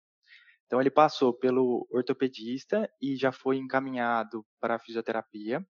[0.65, 5.65] Então ele passou pelo ortopedista e já foi encaminhado para a fisioterapia.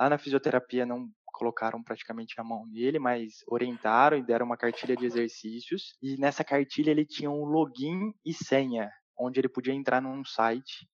[0.00, 4.96] Lá na fisioterapia não colocaram praticamente a mão nele, mas orientaram e deram uma cartilha
[4.96, 5.94] de exercícios.
[6.00, 8.90] E nessa cartilha ele tinha um login e senha,
[9.20, 10.88] onde ele podia entrar num site,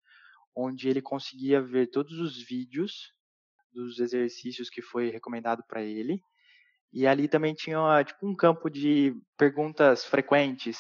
[0.56, 3.14] onde ele conseguia ver todos os vídeos
[3.72, 6.20] dos exercícios que foi recomendado para ele.
[6.94, 10.78] E ali também tinha tipo um campo de perguntas frequentes,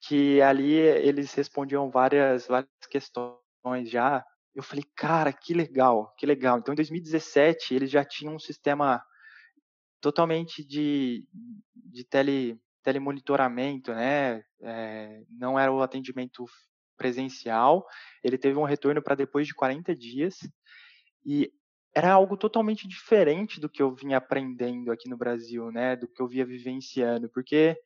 [0.00, 6.58] que ali eles respondiam várias várias questões já eu falei, cara, que legal, que legal.
[6.58, 9.02] Então, em 2017, eles já tinham um sistema
[10.00, 11.26] totalmente de,
[11.74, 14.42] de tele, telemonitoramento, né?
[14.60, 16.44] É, não era o atendimento
[16.98, 17.86] presencial.
[18.22, 20.36] Ele teve um retorno para depois de 40 dias.
[21.24, 21.50] E
[21.94, 25.96] era algo totalmente diferente do que eu vinha aprendendo aqui no Brasil, né?
[25.96, 27.28] Do que eu via vivenciando.
[27.28, 27.76] Porque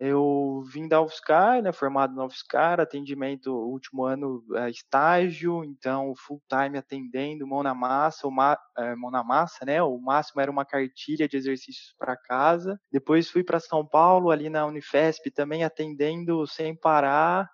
[0.00, 6.40] eu vim da UFSCar, né, formado na UFSCar, atendimento, último ano é, estágio, então full
[6.48, 10.64] time atendendo, mão na massa, ma, é, mão na massa, né, o máximo era uma
[10.64, 12.80] cartilha de exercícios para casa.
[12.92, 17.50] Depois fui para São Paulo, ali na Unifesp, também atendendo sem parar,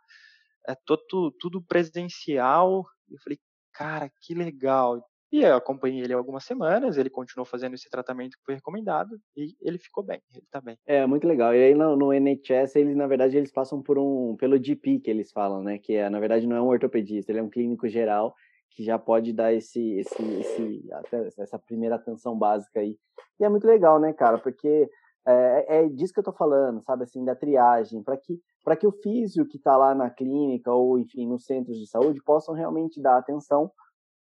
[0.68, 2.85] é, todo, tudo presencial.
[3.11, 3.38] Eu falei,
[3.72, 5.03] cara, que legal.
[5.34, 9.52] E eu acompanhei ele algumas semanas, ele continuou fazendo esse tratamento que foi recomendado e
[9.60, 10.78] ele ficou bem, ele tá bem.
[10.86, 11.52] É, muito legal.
[11.52, 15.10] E aí no, no NHS, eles, na verdade, eles passam por um, pelo GP que
[15.10, 15.76] eles falam, né?
[15.76, 18.32] Que é, na verdade, não é um ortopedista, ele é um clínico geral
[18.70, 20.88] que já pode dar esse, esse, esse,
[21.36, 22.96] essa primeira atenção básica aí.
[23.40, 24.38] E é muito legal, né, cara?
[24.38, 24.88] Porque
[25.26, 28.86] é, é disso que eu tô falando, sabe, assim, da triagem, para que para que
[28.86, 33.02] o físio que está lá na clínica ou, enfim, nos centros de saúde possam realmente
[33.02, 33.70] dar atenção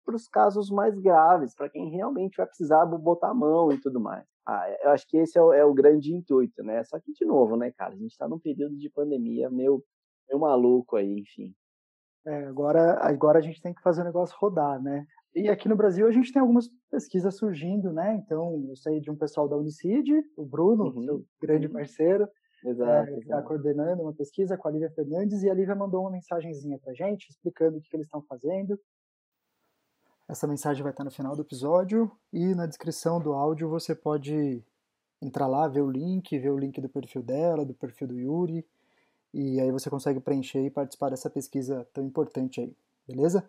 [0.04, 4.00] para os casos mais graves, para quem realmente vai precisar botar a mão e tudo
[4.00, 4.24] mais.
[4.46, 6.84] Ah, eu acho que esse é o, é o, grande intuito, né?
[6.84, 9.82] Só que, de novo, né, cara, a gente está num período de pandemia meio,
[10.28, 11.54] meio maluco aí, enfim.
[12.26, 15.06] É, agora, agora a gente tem que fazer o negócio rodar, né?
[15.34, 18.14] E aqui no Brasil a gente tem algumas pesquisas surgindo, né?
[18.14, 21.02] Então, eu sei de um pessoal da Unicid, o Bruno, uhum.
[21.02, 21.72] seu grande uhum.
[21.72, 22.28] parceiro,
[22.64, 26.10] Exato, é, está coordenando uma pesquisa com a Lívia Fernandes e a Lívia mandou uma
[26.10, 28.78] mensagenzinha para gente explicando o que, que eles estão fazendo.
[30.26, 34.64] Essa mensagem vai estar no final do episódio e na descrição do áudio você pode
[35.20, 38.66] entrar lá, ver o link, ver o link do perfil dela, do perfil do Yuri,
[39.32, 42.74] e aí você consegue preencher e participar dessa pesquisa tão importante aí,
[43.06, 43.48] beleza?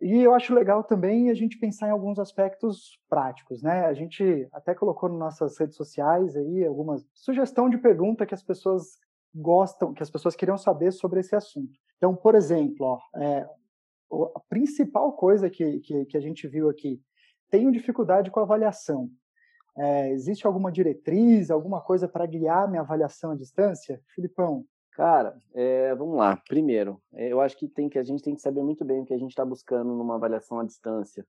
[0.00, 3.84] E eu acho legal também a gente pensar em alguns aspectos práticos, né?
[3.84, 8.42] A gente até colocou nas nossas redes sociais aí algumas sugestão de pergunta que as
[8.42, 8.98] pessoas
[9.34, 11.78] gostam, que as pessoas queriam saber sobre esse assunto.
[11.98, 13.46] Então, por exemplo, ó, é,
[14.34, 17.00] a principal coisa que, que, que a gente viu aqui,
[17.50, 19.10] tenho dificuldade com a avaliação.
[19.76, 24.00] É, existe alguma diretriz, alguma coisa para guiar minha avaliação à distância?
[24.14, 24.64] Filipão.
[24.92, 26.36] Cara, é, vamos lá.
[26.48, 29.04] Primeiro, é, eu acho que, tem que a gente tem que saber muito bem o
[29.04, 31.26] que a gente está buscando numa avaliação à distância.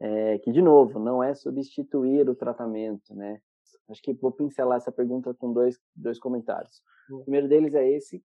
[0.00, 3.40] É, que, de novo, não é substituir o tratamento, né?
[3.88, 6.82] Acho que vou pincelar essa pergunta com dois, dois comentários.
[7.10, 8.24] O primeiro deles é esse,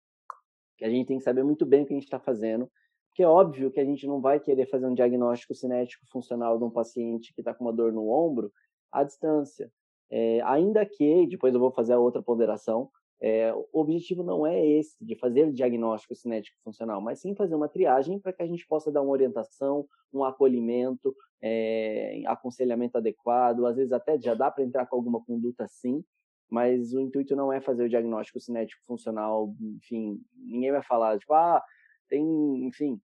[0.76, 2.70] que a gente tem que saber muito bem o que a gente está fazendo
[3.16, 6.64] que é óbvio que a gente não vai querer fazer um diagnóstico cinético funcional de
[6.64, 8.52] um paciente que está com uma dor no ombro
[8.92, 9.72] à distância.
[10.10, 14.62] É, ainda que, depois eu vou fazer a outra ponderação, é, o objetivo não é
[14.66, 18.66] esse, de fazer diagnóstico cinético funcional, mas sim fazer uma triagem para que a gente
[18.68, 24.62] possa dar uma orientação, um acolhimento, é, aconselhamento adequado, às vezes até já dá para
[24.62, 26.04] entrar com alguma conduta sim,
[26.50, 31.32] mas o intuito não é fazer o diagnóstico cinético funcional, enfim, ninguém vai falar, tipo,
[31.32, 31.64] ah,
[32.08, 33.00] tem, enfim,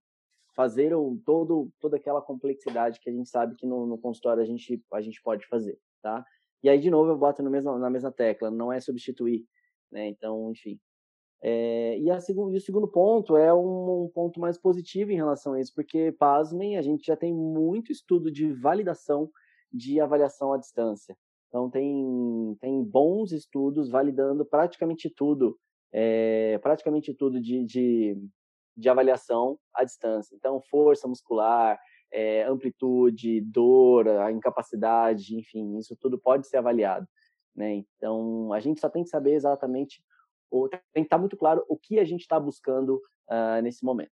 [0.55, 4.45] fazer um, todo, toda aquela complexidade que a gente sabe que no, no consultório a
[4.45, 6.25] gente, a gente pode fazer, tá?
[6.63, 9.45] E aí, de novo, eu boto no mesmo, na mesma tecla, não é substituir.
[9.91, 10.07] né?
[10.07, 10.79] Então, enfim.
[11.41, 15.53] É, e, a, e, o segundo ponto é um, um, ponto mais positivo em relação
[15.53, 19.29] a isso, porque, pasmem, a gente já tem muito estudo de validação
[19.73, 21.17] de avaliação à distância.
[21.47, 25.57] Então, tem, tem bons estudos validando praticamente tudo,
[25.91, 28.17] é, praticamente tudo de, de,
[28.75, 30.35] de, avaliação à distância.
[30.35, 31.79] Então, força muscular,
[32.11, 37.07] é, amplitude, dor, a incapacidade, enfim, isso tudo pode ser avaliado.
[37.55, 37.83] Né?
[37.97, 40.03] Então, a gente só tem que saber exatamente,
[40.49, 44.11] ou tem que estar muito claro o que a gente está buscando uh, nesse momento.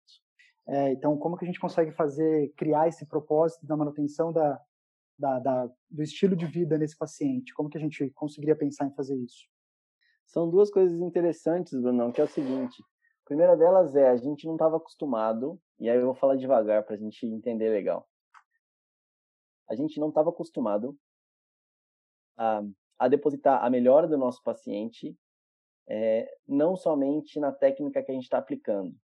[0.67, 4.59] É, então, como que a gente consegue fazer, criar esse propósito da manutenção da,
[5.17, 7.53] da, da, do estilo de vida nesse paciente?
[7.53, 9.47] Como que a gente conseguiria pensar em fazer isso?
[10.27, 12.83] São duas coisas interessantes, Brunão, que é o seguinte.
[13.29, 16.95] Primeira delas é, a gente não estava acostumado, e aí eu vou falar devagar para
[16.95, 18.09] a gente entender legal.
[19.69, 20.97] A gente não estava acostumado
[22.35, 22.63] a,
[22.97, 25.15] a, depositar a melhora do nosso paciente
[25.87, 28.95] é, não somente na técnica que a gente está aplicando.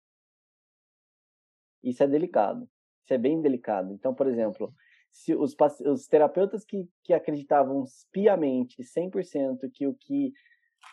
[1.84, 2.68] Isso é delicado.
[3.04, 3.94] Isso é bem delicado.
[3.94, 4.74] Então, por exemplo,
[5.12, 10.34] se os, os terapeutas que, que acreditavam piamente, 100%, que o que,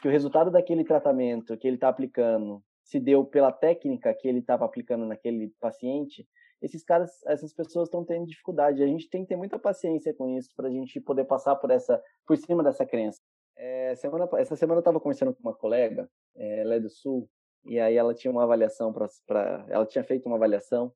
[0.02, 4.40] que o resultado daquele tratamento que ele está aplicando se deu pela técnica que ele
[4.40, 6.26] estava aplicando naquele paciente,
[6.62, 8.82] esses caras, essas pessoas estão tendo dificuldade.
[8.82, 11.70] A gente tem que ter muita paciência com isso para a gente poder passar por
[11.70, 13.20] essa, por cima dessa crença.
[13.56, 17.28] É, semana, essa semana eu estava conversando com uma colega, é, ela é do Sul,
[17.64, 20.92] e aí ela tinha uma avaliação para, ela tinha feito uma avaliação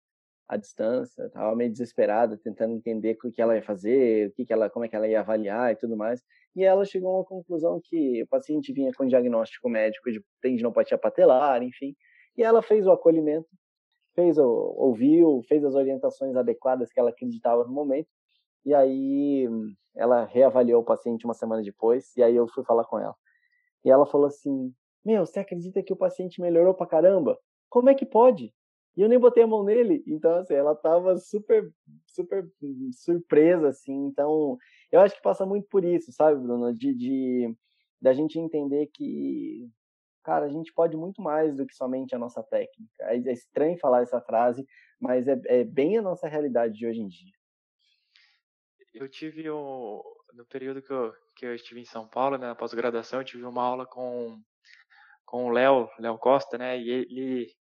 [0.48, 4.52] à distância, estava meio desesperada, tentando entender o que ela ia fazer, o que, que
[4.52, 6.22] ela, como é que ela ia avaliar e tudo mais.
[6.56, 11.62] E ela chegou uma conclusão que o paciente vinha com diagnóstico médico de tendinopatia patelar,
[11.62, 11.94] enfim,
[12.36, 13.46] e ela fez o acolhimento,
[14.14, 14.44] fez o,
[14.78, 18.08] ouviu, fez as orientações adequadas que ela acreditava no momento,
[18.64, 19.46] e aí
[19.94, 23.14] ela reavaliou o paciente uma semana depois, e aí eu fui falar com ela.
[23.84, 24.72] E ela falou assim:
[25.04, 27.38] Meu, você acredita que o paciente melhorou pra caramba?
[27.68, 28.52] Como é que pode?
[28.96, 30.02] E eu nem botei a mão nele.
[30.06, 31.70] Então, assim, ela tava super,
[32.06, 32.50] super
[32.92, 34.06] surpresa, assim.
[34.06, 34.56] Então,
[34.90, 36.72] eu acho que passa muito por isso, sabe, Bruno?
[36.72, 37.54] De, de
[38.00, 39.68] da gente entender que,
[40.24, 42.90] cara, a gente pode muito mais do que somente a nossa técnica.
[43.00, 44.66] É, é estranho falar essa frase,
[44.98, 47.32] mas é, é bem a nossa realidade de hoje em dia.
[48.94, 50.00] Eu tive um,
[50.32, 53.44] no período que eu, que eu estive em São Paulo, né, na pós-graduação, eu tive
[53.44, 54.40] uma aula com
[55.26, 56.78] com o Léo, Léo Costa, né?
[56.78, 57.55] E ele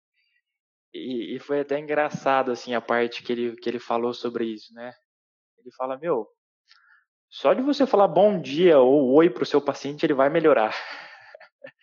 [0.96, 4.74] e, e, foi até engraçado, assim, a parte que ele, que ele falou sobre isso,
[4.74, 4.94] né?
[5.60, 6.28] Ele fala, meu,
[7.30, 10.74] só de você falar bom dia ou oi para o seu paciente, ele vai melhorar.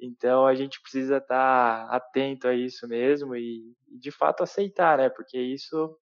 [0.00, 5.10] então, a gente precisa estar tá atento a isso mesmo e, de fato, aceitar, né?
[5.10, 5.94] Porque isso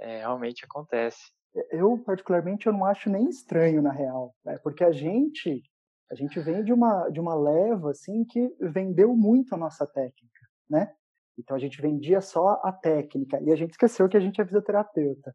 [0.00, 1.30] é, realmente acontece.
[1.70, 4.34] Eu, particularmente, eu não acho nem estranho, na real.
[4.44, 4.58] Né?
[4.58, 5.62] Porque a gente,
[6.10, 10.40] a gente vem de uma, de uma leva, assim, que vendeu muito a nossa técnica,
[10.68, 10.92] né?
[11.38, 14.44] Então a gente vendia só a técnica e a gente esqueceu que a gente é
[14.44, 15.34] fisioterapeuta.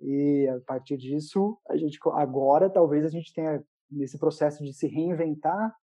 [0.00, 4.86] E a partir disso, a gente agora talvez a gente tenha nesse processo de se
[4.86, 5.74] reinventar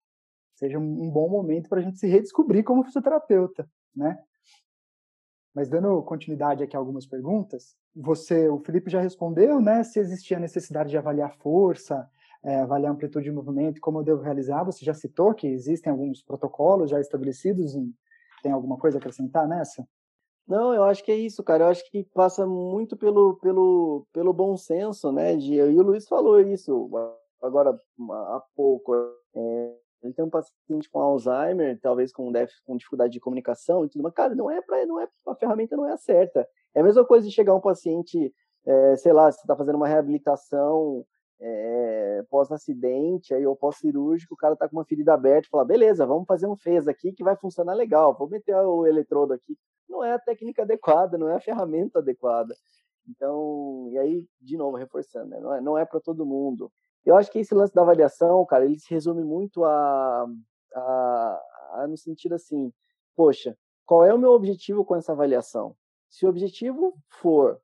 [0.62, 4.20] seja um bom momento para a gente se redescobrir como fisioterapeuta, né?
[5.56, 9.84] Mas dando continuidade aqui a algumas perguntas, você, o Felipe já respondeu, né?
[9.84, 12.08] Se existia necessidade de avaliar força,
[12.44, 14.63] é, avaliar amplitude de movimento, como eu devo realizar.
[14.63, 17.91] Você já citou que existem alguns protocolos já estabelecidos em
[18.41, 19.86] tem alguma coisa a acrescentar nessa?
[20.47, 21.65] Não, eu acho que é isso, cara.
[21.65, 25.36] Eu acho que passa muito pelo, pelo, pelo bom senso, né?
[25.36, 26.89] De, e o Luiz falou isso
[27.41, 28.93] agora há pouco.
[29.36, 33.89] É, ele tem um paciente com Alzheimer, talvez com déficit, com dificuldade de comunicação e
[33.89, 36.47] tudo, mas cara, não é para, não é a ferramenta não é a certa.
[36.73, 38.34] É a mesma coisa de chegar um paciente,
[38.65, 41.06] é, sei lá, você está fazendo uma reabilitação
[41.43, 46.06] é, pós-acidente aí, ou pós-cirúrgico, o cara tá com uma ferida aberta e fala, beleza,
[46.06, 49.58] vamos fazer um FES aqui que vai funcionar legal, vou meter o eletrodo aqui.
[49.89, 52.56] Não é a técnica adequada, não é a ferramenta adequada.
[53.10, 55.39] Então, e aí, de novo, reforçando, né?
[55.39, 56.71] não é, não é para todo mundo.
[57.04, 60.27] Eu acho que esse lance da avaliação, cara, ele se resume muito a,
[60.75, 61.41] a,
[61.73, 62.71] a no sentido assim,
[63.15, 65.75] poxa, qual é o meu objetivo com essa avaliação?
[66.08, 67.60] Se o objetivo for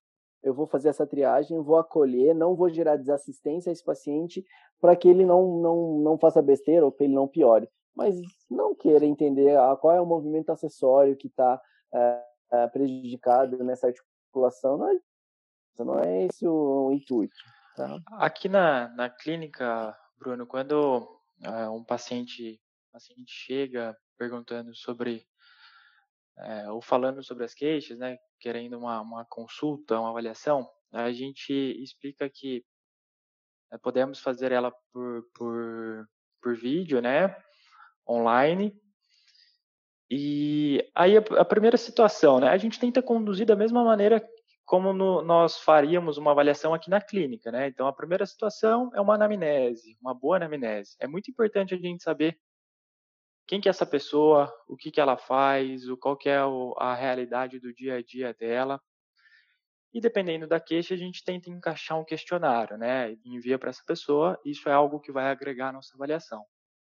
[0.47, 4.45] eu vou fazer essa triagem, vou acolher, não vou gerar desassistência a esse paciente
[4.79, 7.69] para que ele não, não, não faça besteira ou que ele não piore.
[7.93, 8.15] Mas
[8.49, 11.61] não queira entender ah, qual é o movimento acessório que está
[11.93, 14.99] é, é, prejudicado nessa articulação, não é,
[15.79, 17.35] não é esse o, intuito.
[17.75, 17.99] Tá?
[18.13, 22.61] Aqui na, na clínica, Bruno, quando é, um paciente,
[22.93, 25.27] paciente chega perguntando sobre
[26.37, 31.53] é, ou falando sobre as queixas, né, querendo uma, uma consulta, uma avaliação, a gente
[31.81, 32.63] explica que
[33.71, 36.09] é, podemos fazer ela por, por,
[36.41, 37.35] por vídeo, né,
[38.07, 38.73] online.
[40.09, 42.49] E aí a, a, primeira situação, né?
[42.49, 44.25] A gente tenta conduzir da mesma maneira
[44.65, 47.67] como no, nós faríamos uma avaliação aqui na clínica, né?
[47.67, 50.95] Então a primeira situação é uma anamnese, uma boa anamnese.
[50.99, 52.37] É muito importante a gente saber
[53.47, 56.37] quem que é essa pessoa, o que que ela faz, o qual que é
[56.77, 58.81] a realidade do dia a dia dela.
[59.93, 63.15] E dependendo da queixa, a gente tenta encaixar um questionário, né?
[63.25, 64.37] Envia para essa pessoa.
[64.45, 66.45] Isso é algo que vai agregar à nossa avaliação.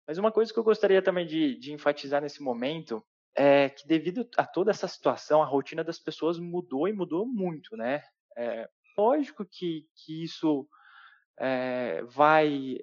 [0.06, 3.04] Mas uma coisa que eu gostaria também de, de enfatizar nesse momento
[3.36, 7.76] é que devido a toda essa situação, a rotina das pessoas mudou e mudou muito,
[7.76, 8.00] né?
[8.36, 10.68] É, lógico que, que isso
[11.38, 12.78] é, vai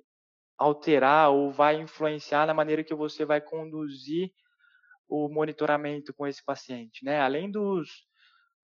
[0.62, 4.32] alterar ou vai influenciar na maneira que você vai conduzir
[5.10, 7.20] o monitoramento com esse paciente, né?
[7.20, 8.06] Além dos,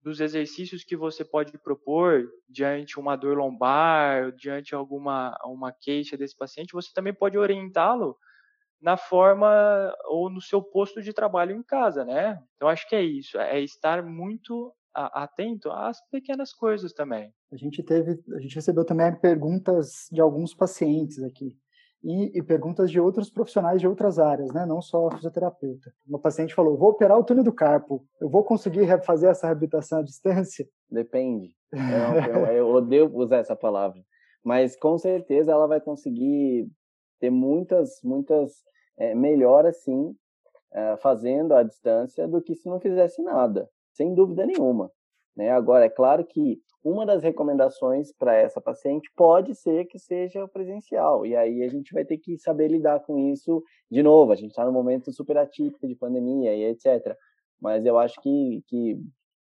[0.01, 6.37] dos exercícios que você pode propor diante uma dor lombar, diante alguma uma queixa desse
[6.37, 8.15] paciente, você também pode orientá-lo
[8.79, 12.39] na forma ou no seu posto de trabalho em casa, né?
[12.55, 17.33] Então acho que é isso, é estar muito atento às pequenas coisas também.
[17.51, 21.57] A gente teve, a gente recebeu também perguntas de alguns pacientes aqui
[22.03, 24.65] e, e perguntas de outros profissionais de outras áreas, né?
[24.65, 25.91] Não só fisioterapeuta.
[26.07, 29.99] Uma paciente falou: "Vou operar o túnel do carpo, eu vou conseguir fazer essa reabilitação
[29.99, 31.55] à distância?" Depende.
[31.73, 34.01] Eu, eu, eu odeio usar essa palavra,
[34.41, 36.69] mas com certeza ela vai conseguir
[37.19, 38.53] ter muitas, muitas
[38.97, 40.15] é, melhoras, sim,
[40.73, 44.89] é, fazendo à distância do que se não fizesse nada, sem dúvida nenhuma.
[45.37, 45.51] Né?
[45.51, 51.25] Agora, é claro que uma das recomendações para essa paciente pode ser que seja presencial,
[51.25, 54.31] e aí a gente vai ter que saber lidar com isso de novo.
[54.31, 57.15] A gente está num momento super atípico de pandemia e etc.
[57.61, 58.99] Mas eu acho que, que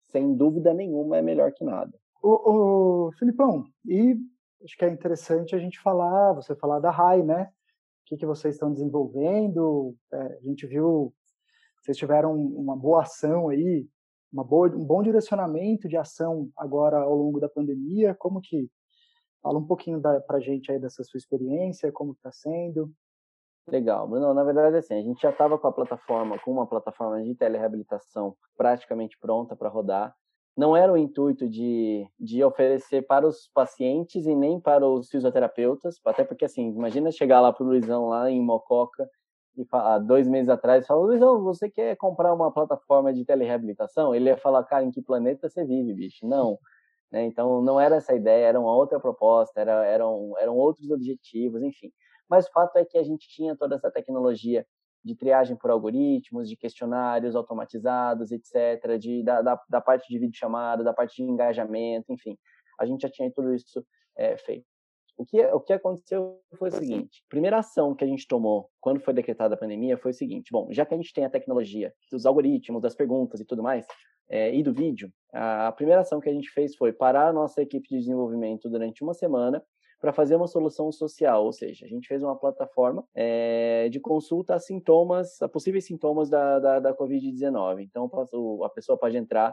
[0.09, 1.92] sem dúvida nenhuma, é melhor que nada.
[2.22, 4.16] O, o Filipão, e
[4.64, 7.48] acho que é interessante a gente falar, você falar da RAI, né?
[8.09, 9.94] que, que vocês estão desenvolvendo.
[10.12, 11.12] É, a gente viu,
[11.81, 13.87] vocês tiveram uma boa ação aí,
[14.33, 18.14] uma boa, um bom direcionamento de ação agora ao longo da pandemia.
[18.14, 18.69] Como que
[19.43, 22.91] fala um pouquinho para a gente aí dessa sua experiência, como está sendo?
[23.67, 24.33] Legal, Bruno.
[24.33, 28.37] Na verdade, assim, a gente já estava com a plataforma, com uma plataforma de telereabilitação
[28.57, 30.14] praticamente pronta para rodar
[30.59, 36.01] não era o intuito de, de oferecer para os pacientes e nem para os fisioterapeutas,
[36.05, 39.09] até porque, assim, imagina chegar lá para o Luizão, lá em Mococa,
[39.59, 44.14] e há dois meses atrás, falar, Luizão, você quer comprar uma plataforma de telereabilitação?
[44.14, 46.27] Ele ia falar, cara, em que planeta você vive, bicho?
[46.27, 46.59] Não.
[47.11, 47.25] Né?
[47.25, 51.90] Então, não era essa ideia, era uma outra proposta, era, eram, eram outros objetivos, enfim.
[52.29, 54.66] Mas o fato é que a gente tinha toda essa tecnologia
[55.03, 60.85] de triagem por algoritmos, de questionários automatizados, etc., de, da, da, da parte de videochamada,
[60.85, 62.37] da parte de engajamento, enfim.
[62.79, 63.83] A gente já tinha tudo isso
[64.14, 64.66] é, feito.
[65.19, 68.71] O que, o que aconteceu foi o seguinte: a primeira ação que a gente tomou
[68.81, 71.31] quando foi decretada a pandemia foi o seguinte: bom, já que a gente tem a
[71.31, 73.85] tecnologia dos algoritmos, das perguntas e tudo mais,
[74.31, 77.61] é, e do vídeo, a primeira ação que a gente fez foi parar a nossa
[77.61, 79.61] equipe de desenvolvimento durante uma semana
[80.01, 84.55] para fazer uma solução social, ou seja, a gente fez uma plataforma é, de consulta
[84.55, 87.81] a sintomas, a possíveis sintomas da, da, da Covid-19.
[87.81, 88.09] Então,
[88.63, 89.53] a pessoa pode entrar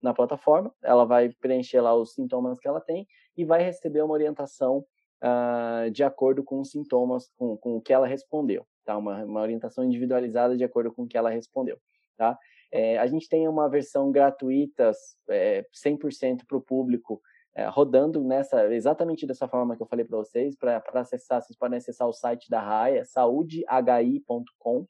[0.00, 4.14] na plataforma, ela vai preencher lá os sintomas que ela tem e vai receber uma
[4.14, 4.84] orientação
[5.22, 8.96] uh, de acordo com os sintomas, com, com o que ela respondeu, tá?
[8.96, 11.78] Uma, uma orientação individualizada de acordo com o que ela respondeu,
[12.16, 12.38] tá?
[12.72, 14.92] É, a gente tem uma versão gratuita,
[15.28, 17.20] é, 100% para o público,
[17.54, 20.56] é, rodando nessa exatamente dessa forma que eu falei para vocês.
[20.56, 24.86] Para acessar, vocês podem acessar o site da Raia, saudehi.com.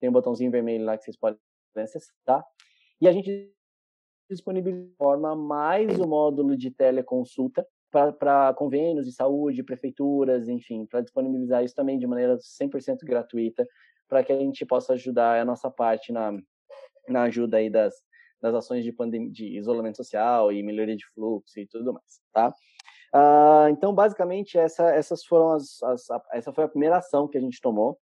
[0.00, 1.38] Tem um botãozinho vermelho lá que vocês podem
[1.76, 2.44] acessar.
[3.00, 3.52] E a gente
[4.30, 11.74] disponibiliza mais o módulo de teleconsulta para convênios de saúde, prefeituras, enfim, para disponibilizar isso
[11.74, 13.66] também de maneira 100% gratuita,
[14.08, 16.32] para que a gente possa ajudar a nossa parte na,
[17.08, 17.94] na ajuda aí das,
[18.40, 18.92] das ações de,
[19.30, 22.54] de isolamento social e melhoria de fluxo e tudo mais, tá?
[23.14, 27.38] Uh, então, basicamente, essa, essas foram as, as, a, essa foi a primeira ação que
[27.38, 27.98] a gente tomou.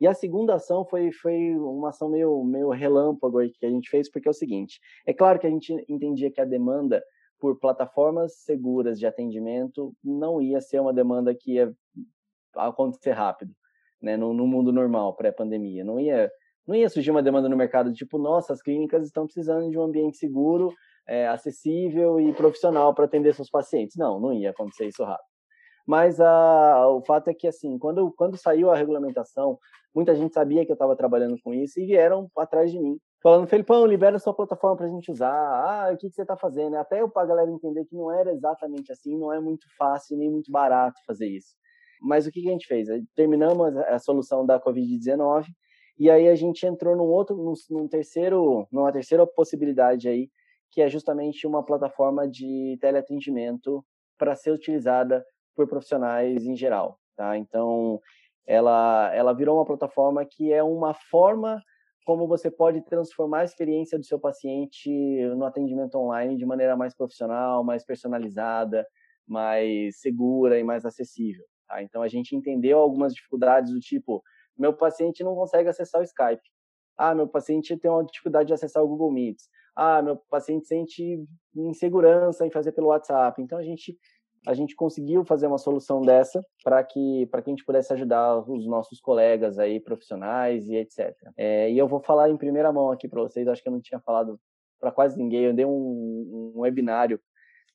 [0.00, 4.10] E a segunda ação foi, foi uma ação meio, meio relâmpago que a gente fez,
[4.10, 7.02] porque é o seguinte: é claro que a gente entendia que a demanda
[7.40, 11.72] por plataformas seguras de atendimento não ia ser uma demanda que ia
[12.54, 13.52] acontecer rápido,
[14.00, 15.84] né, no, no mundo normal, pré-pandemia.
[15.84, 16.30] Não ia
[16.66, 19.82] não ia surgir uma demanda no mercado tipo, nossa, as clínicas estão precisando de um
[19.82, 20.72] ambiente seguro,
[21.08, 23.96] é, acessível e profissional para atender seus pacientes.
[23.96, 25.26] Não, não ia acontecer isso rápido.
[25.84, 29.58] Mas a, o fato é que, assim, quando, quando saiu a regulamentação,
[29.92, 33.46] muita gente sabia que eu estava trabalhando com isso e vieram atrás de mim, falando,
[33.46, 35.30] Felipão, libera sua plataforma para a gente usar.
[35.32, 36.76] Ah, o que, que você está fazendo?
[36.76, 40.30] Até para a galera entender que não era exatamente assim, não é muito fácil nem
[40.30, 41.54] muito barato fazer isso.
[42.00, 42.88] Mas o que, que a gente fez?
[43.14, 45.46] Terminamos a solução da Covid-19
[45.98, 50.30] E aí a gente entrou num outro, num, num terceiro, numa terceira possibilidade aí,
[50.70, 53.84] que é justamente uma plataforma de teleatendimento
[54.16, 57.36] para ser utilizada por profissionais em geral, tá?
[57.36, 58.00] Então,
[58.46, 61.62] ela ela virou uma plataforma que é uma forma
[62.10, 64.90] como você pode transformar a experiência do seu paciente
[65.36, 68.84] no atendimento online de maneira mais profissional, mais personalizada,
[69.24, 71.44] mais segura e mais acessível.
[71.68, 71.80] Tá?
[71.84, 74.24] Então a gente entendeu algumas dificuldades do tipo,
[74.58, 76.42] meu paciente não consegue acessar o Skype.
[76.98, 79.48] Ah, meu paciente tem uma dificuldade de acessar o Google Meets.
[79.76, 83.40] Ah, meu paciente sente insegurança em fazer pelo WhatsApp.
[83.40, 83.96] Então a gente
[84.46, 88.38] a gente conseguiu fazer uma solução dessa para que para que a gente pudesse ajudar
[88.48, 91.14] os nossos colegas aí profissionais e etc.
[91.36, 93.46] É, e eu vou falar em primeira mão aqui para vocês.
[93.46, 94.40] Acho que eu não tinha falado
[94.80, 95.44] para quase ninguém.
[95.44, 97.20] Eu dei um, um webinário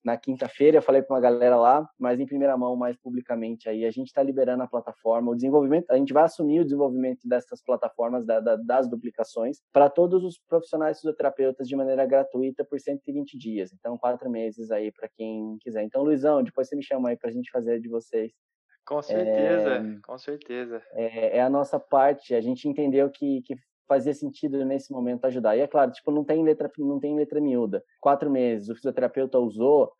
[0.05, 3.83] na quinta-feira, eu falei para uma galera lá, mas em primeira mão, mais publicamente aí,
[3.83, 7.59] a gente está liberando a plataforma, o desenvolvimento, a gente vai assumir o desenvolvimento dessas
[7.63, 13.35] plataformas, da, da, das duplicações, para todos os profissionais fisioterapeutas de maneira gratuita por 120
[13.35, 13.73] dias.
[13.73, 15.81] Então, quatro meses aí para quem quiser.
[15.81, 18.31] Então, Luizão, depois você me chama aí para a gente fazer de vocês.
[18.85, 20.83] Com certeza, é, com certeza.
[20.93, 23.55] É, é, a nossa parte, a gente entendeu que, que
[23.87, 25.55] fazia sentido nesse momento ajudar.
[25.55, 27.83] E é claro, tipo, não tem letra, não tem letra miúda.
[27.99, 29.91] Quatro meses, o fisioterapeuta usou,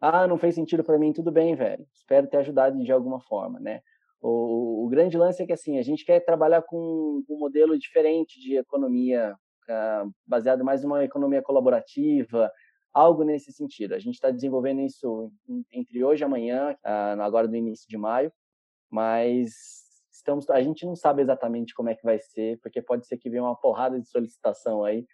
[0.00, 1.86] ah, não fez sentido para mim, tudo bem, velho.
[1.94, 3.80] Espero ter ajudado de alguma forma, né?
[4.20, 8.40] O, o grande lance é que assim a gente quer trabalhar com, um modelo diferente
[8.40, 9.34] de economia,
[9.68, 12.50] uh, baseado mais numa economia colaborativa,
[12.92, 13.94] algo nesse sentido.
[13.94, 15.30] A gente está desenvolvendo isso
[15.72, 18.32] entre hoje e amanhã, uh, agora no início de maio,
[18.90, 19.83] mas
[20.24, 23.28] estamos, a gente não sabe exatamente como é que vai ser, porque pode ser que
[23.28, 25.06] venha uma porrada de solicitação aí,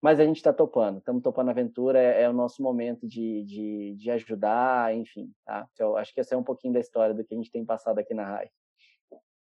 [0.00, 3.42] mas a gente está topando, estamos topando a aventura, é, é, o nosso momento de,
[3.44, 5.66] de, de ajudar, enfim, tá?
[5.72, 7.98] Então, acho que essa é um pouquinho da história do que a gente tem passado
[7.98, 8.48] aqui na RAI.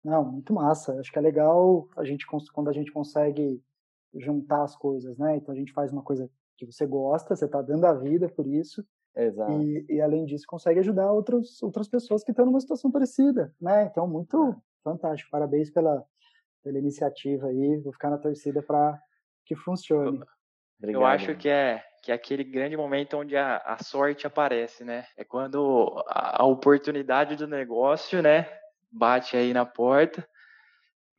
[0.04, 1.00] Não, muito massa.
[1.00, 3.62] Acho que é legal a gente quando a gente consegue
[4.16, 5.38] juntar as coisas, né?
[5.38, 8.46] Então a gente faz uma coisa que você gosta, você está dando a vida por
[8.46, 8.84] isso.
[9.16, 9.62] Exato.
[9.62, 13.86] E, e além disso consegue ajudar outros, outras pessoas que estão numa situação parecida, né?
[13.86, 14.71] Então muito é.
[14.84, 15.30] Fantástico.
[15.32, 16.04] Parabéns pela,
[16.64, 17.78] pela iniciativa aí.
[17.84, 19.00] Vou ficar na torcida para
[19.46, 20.22] que funcione.
[20.80, 21.02] Obrigado.
[21.02, 25.06] Eu acho que é que é aquele grande momento onde a, a sorte aparece, né?
[25.16, 28.50] É quando a, a oportunidade do negócio, né,
[28.92, 30.28] bate aí na porta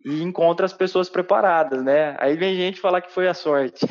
[0.04, 2.16] e encontra as pessoas preparadas, né?
[2.18, 3.86] Aí vem gente falar que foi a sorte.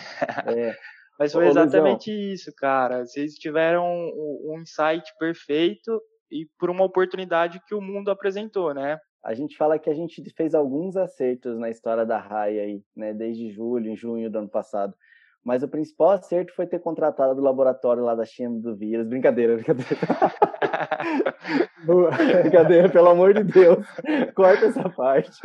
[0.45, 0.75] É.
[1.17, 3.05] Mas foi exatamente isso, cara.
[3.05, 6.01] Vocês tiveram um, um insight perfeito
[6.31, 8.99] e por uma oportunidade que o mundo apresentou, né?
[9.23, 13.13] A gente fala que a gente fez alguns acertos na história da RAI aí, né?
[13.13, 14.95] Desde julho, junho do ano passado.
[15.43, 19.07] Mas o principal acerto foi ter contratado o laboratório lá da China do vírus.
[19.07, 19.95] Brincadeira, brincadeira.
[22.43, 23.85] brincadeira, pelo amor de Deus.
[24.35, 25.41] Corta essa parte.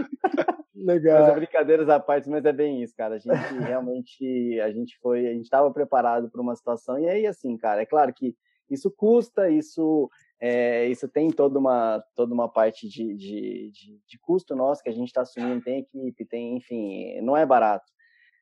[0.74, 1.28] Legal.
[1.28, 3.14] Mas, brincadeiras à parte, mas é bem isso, cara.
[3.14, 6.98] A gente realmente, a gente foi, a gente estava preparado para uma situação.
[6.98, 8.34] E aí, assim, cara, é claro que
[8.70, 10.10] isso custa, isso
[10.40, 14.90] é, isso tem toda uma, toda uma parte de, de, de, de custo nosso que
[14.90, 17.90] a gente está assumindo, tem equipe, tem, enfim, não é barato.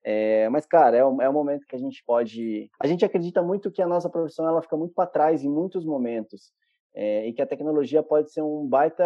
[0.04, 2.70] É, mas, cara, é o, é o momento que a gente pode.
[2.78, 5.84] A gente acredita muito que a nossa profissão ela fica muito para trás em muitos
[5.84, 6.52] momentos.
[6.94, 9.04] É, e que a tecnologia pode ser um baita,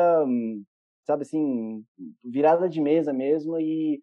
[1.07, 1.85] sabe assim,
[2.25, 3.59] virada de mesa mesmo.
[3.61, 4.01] E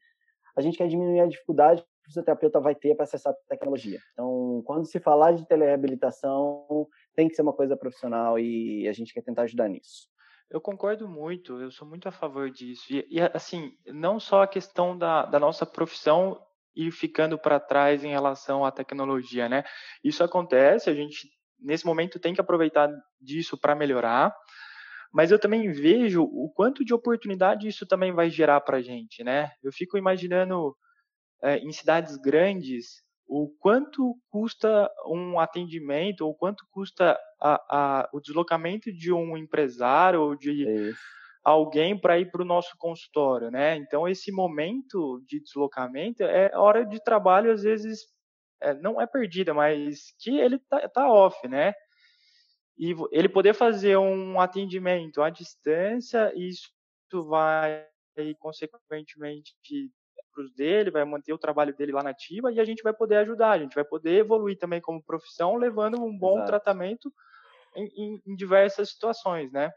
[0.56, 4.00] a gente quer diminuir a dificuldade o fisioterapeuta vai ter para acessar a tecnologia.
[4.14, 9.14] Então, quando se falar de telereabilitação, tem que ser uma coisa profissional e a gente
[9.14, 10.08] quer tentar ajudar nisso.
[10.50, 12.84] Eu concordo muito, eu sou muito a favor disso.
[12.92, 16.40] E, e assim, não só a questão da, da nossa profissão
[16.76, 19.64] ir ficando para trás em relação à tecnologia, né?
[20.04, 21.28] Isso acontece, a gente
[21.60, 24.36] nesse momento tem que aproveitar disso para melhorar,
[25.12, 29.24] mas eu também vejo o quanto de oportunidade isso também vai gerar para a gente,
[29.24, 29.50] né?
[29.64, 30.76] Eu fico imaginando
[31.60, 38.92] em cidades grandes o quanto custa um atendimento ou quanto custa a, a, o deslocamento
[38.92, 40.94] de um empresário ou de é
[41.44, 43.76] alguém para ir para o nosso consultório, né?
[43.76, 48.00] Então esse momento de deslocamento é hora de trabalho às vezes
[48.60, 51.74] é, não é perdida, mas que ele tá, tá off, né?
[52.78, 56.70] E ele poder fazer um atendimento à distância, isso
[57.28, 57.86] vai
[58.40, 59.54] consequentemente
[60.36, 63.16] para dele, vai manter o trabalho dele lá na ativa e a gente vai poder
[63.18, 66.48] ajudar, a gente vai poder evoluir também como profissão, levando um bom Exato.
[66.48, 67.12] tratamento
[67.76, 69.72] em, em, em diversas situações, né?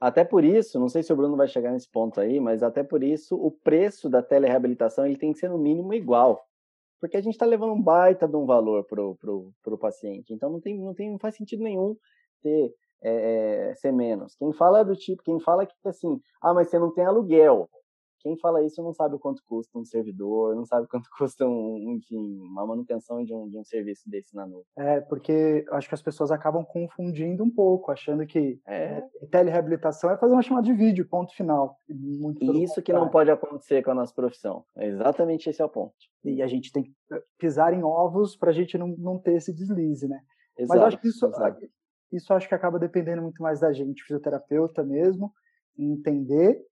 [0.00, 2.82] Até por isso, não sei se o Bruno vai chegar nesse ponto aí, mas até
[2.82, 6.44] por isso o preço da telereabilitação ele tem que ser no mínimo igual.
[7.00, 10.32] Porque a gente está levando um baita de um valor pro, pro, pro paciente.
[10.32, 11.96] Então não tem, não tem, não faz sentido nenhum
[12.42, 14.34] ter é, é ser menos.
[14.36, 17.68] Quem fala é do tipo, quem fala que assim, ah, mas você não tem aluguel.
[18.24, 21.94] Quem fala isso não sabe o quanto custa um servidor, não sabe quanto custa, um,
[21.94, 24.64] enfim, uma manutenção de um, de um serviço desse na nuvem.
[24.78, 29.02] É, porque acho que as pessoas acabam confundindo um pouco, achando que é.
[29.30, 31.78] telereabilitação é fazer uma chamada de vídeo, ponto final.
[31.86, 34.64] Muito e isso que não pode acontecer com a nossa profissão.
[34.74, 35.94] É exatamente esse é o ponto.
[36.24, 36.92] E a gente tem que
[37.38, 40.20] pisar em ovos para a gente não, não ter esse deslize, né?
[40.56, 41.60] Exato, Mas acho que isso, exato.
[42.10, 45.30] isso acho que acaba dependendo muito mais da gente, fisioterapeuta mesmo,
[45.76, 46.64] entender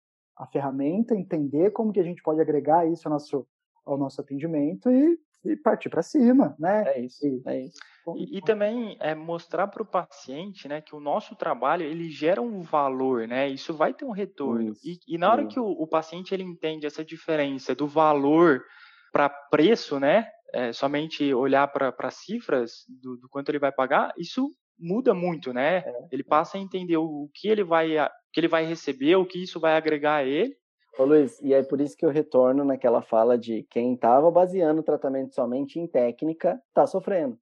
[0.42, 3.46] a ferramenta, entender como que a gente pode agregar isso ao nosso,
[3.86, 6.82] ao nosso atendimento e, e partir para cima, né?
[6.88, 7.78] É isso, e, é isso.
[8.16, 12.42] E, e, também é mostrar para o paciente, né, que o nosso trabalho ele gera
[12.42, 13.48] um valor, né?
[13.48, 14.72] Isso vai ter um retorno.
[14.72, 18.64] Isso, e, e, na hora que o, o, paciente ele entende essa diferença do valor
[19.12, 20.28] para preço, né?
[20.52, 24.50] É, somente olhar para cifras do, do, quanto ele vai pagar, isso
[24.82, 25.78] muda muito, né?
[25.78, 26.06] É.
[26.10, 27.88] Ele passa a entender o, que ele vai
[28.32, 30.56] que ele vai receber, o que isso vai agregar a ele.
[30.98, 34.80] Ô Luiz, e é por isso que eu retorno naquela fala de quem estava baseando
[34.80, 37.38] o tratamento somente em técnica está sofrendo.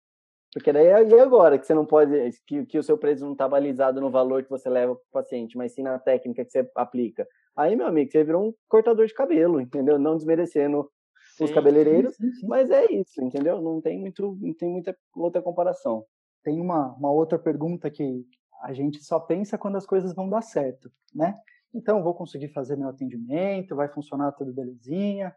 [0.53, 2.13] Porque daí é, agora que você não pode,
[2.47, 5.23] que, que o seu preço não está balizado no valor que você leva para o
[5.23, 7.27] paciente, mas sim na técnica que você aplica.
[7.57, 9.99] Aí, meu amigo, você virou um cortador de cabelo, entendeu?
[9.99, 10.91] Não desmerecendo
[11.37, 13.61] sim, os cabeleireiros, sim, sim, mas é isso, entendeu?
[13.61, 16.05] Não tem muito, não tem muita outra comparação.
[16.43, 18.27] Tem uma, uma outra pergunta que
[18.63, 21.39] a gente só pensa quando as coisas vão dar certo, né?
[21.73, 25.35] Então, vou conseguir fazer meu atendimento, vai funcionar tudo belezinha.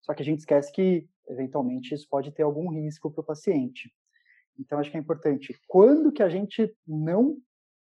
[0.00, 3.92] Só que a gente esquece que, eventualmente, isso pode ter algum risco para o paciente.
[4.58, 5.54] Então, acho que é importante.
[5.68, 7.36] Quando que a gente não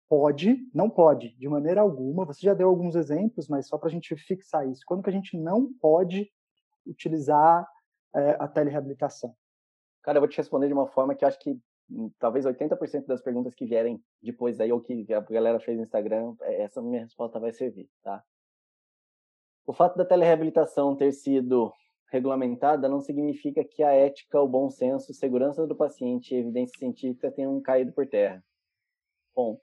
[0.09, 3.91] pode, não pode, de maneira alguma, você já deu alguns exemplos, mas só para a
[3.91, 4.83] gente fixar isso.
[4.85, 6.31] Quando que a gente não pode
[6.87, 7.67] utilizar
[8.15, 9.35] é, a telereabilitação?
[10.03, 11.59] Cara, eu vou te responder de uma forma que acho que
[12.19, 16.35] talvez 80% das perguntas que vierem depois aí, ou que a galera fez no Instagram,
[16.43, 18.23] é, essa minha resposta vai servir, tá?
[19.67, 21.73] O fato da telereabilitação ter sido
[22.11, 27.31] regulamentada não significa que a ética, o bom senso, segurança do paciente e evidência científica
[27.31, 28.45] tenham caído por terra.
[29.35, 29.63] Ponto.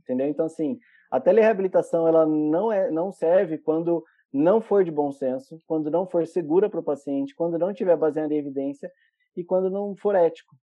[0.00, 0.26] Entendeu?
[0.26, 0.80] Então, assim,
[1.10, 6.06] a telereabilitação ela não, é, não serve quando não for de bom senso, quando não
[6.06, 8.90] for segura para o paciente, quando não tiver baseada em evidência
[9.36, 10.56] e quando não for ético.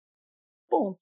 [0.70, 1.00] Ponto.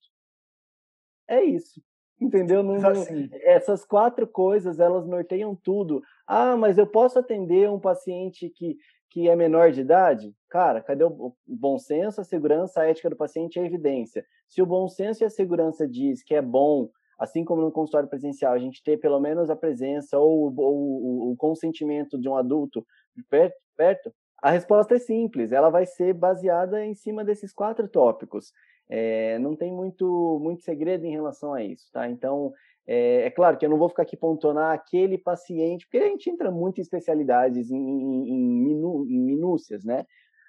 [1.28, 1.80] É isso.
[2.20, 2.62] Entendeu?
[2.62, 3.28] Não, assim.
[3.32, 6.02] essas quatro coisas, elas norteiam tudo.
[6.26, 8.76] Ah, mas eu posso atender um paciente que,
[9.10, 10.32] que é menor de idade?
[10.48, 14.24] Cara, cadê o bom senso, a segurança, a ética do paciente e a evidência?
[14.48, 16.88] Se o bom senso e a segurança diz que é bom,
[17.18, 21.32] assim como no consultório presencial, a gente ter pelo menos a presença ou, ou, ou
[21.32, 22.86] o consentimento de um adulto
[23.28, 28.52] perto, perto, a resposta é simples, ela vai ser baseada em cima desses quatro tópicos.
[28.88, 32.08] É, não tem muito, muito segredo em relação a isso, tá?
[32.08, 32.52] Então,
[32.86, 36.08] é, é, claro que eu não vou ficar aqui pontuando ah, aquele paciente, porque a
[36.08, 40.04] gente entra muito em especialidades, em, em, em, minu, em minúcias, né?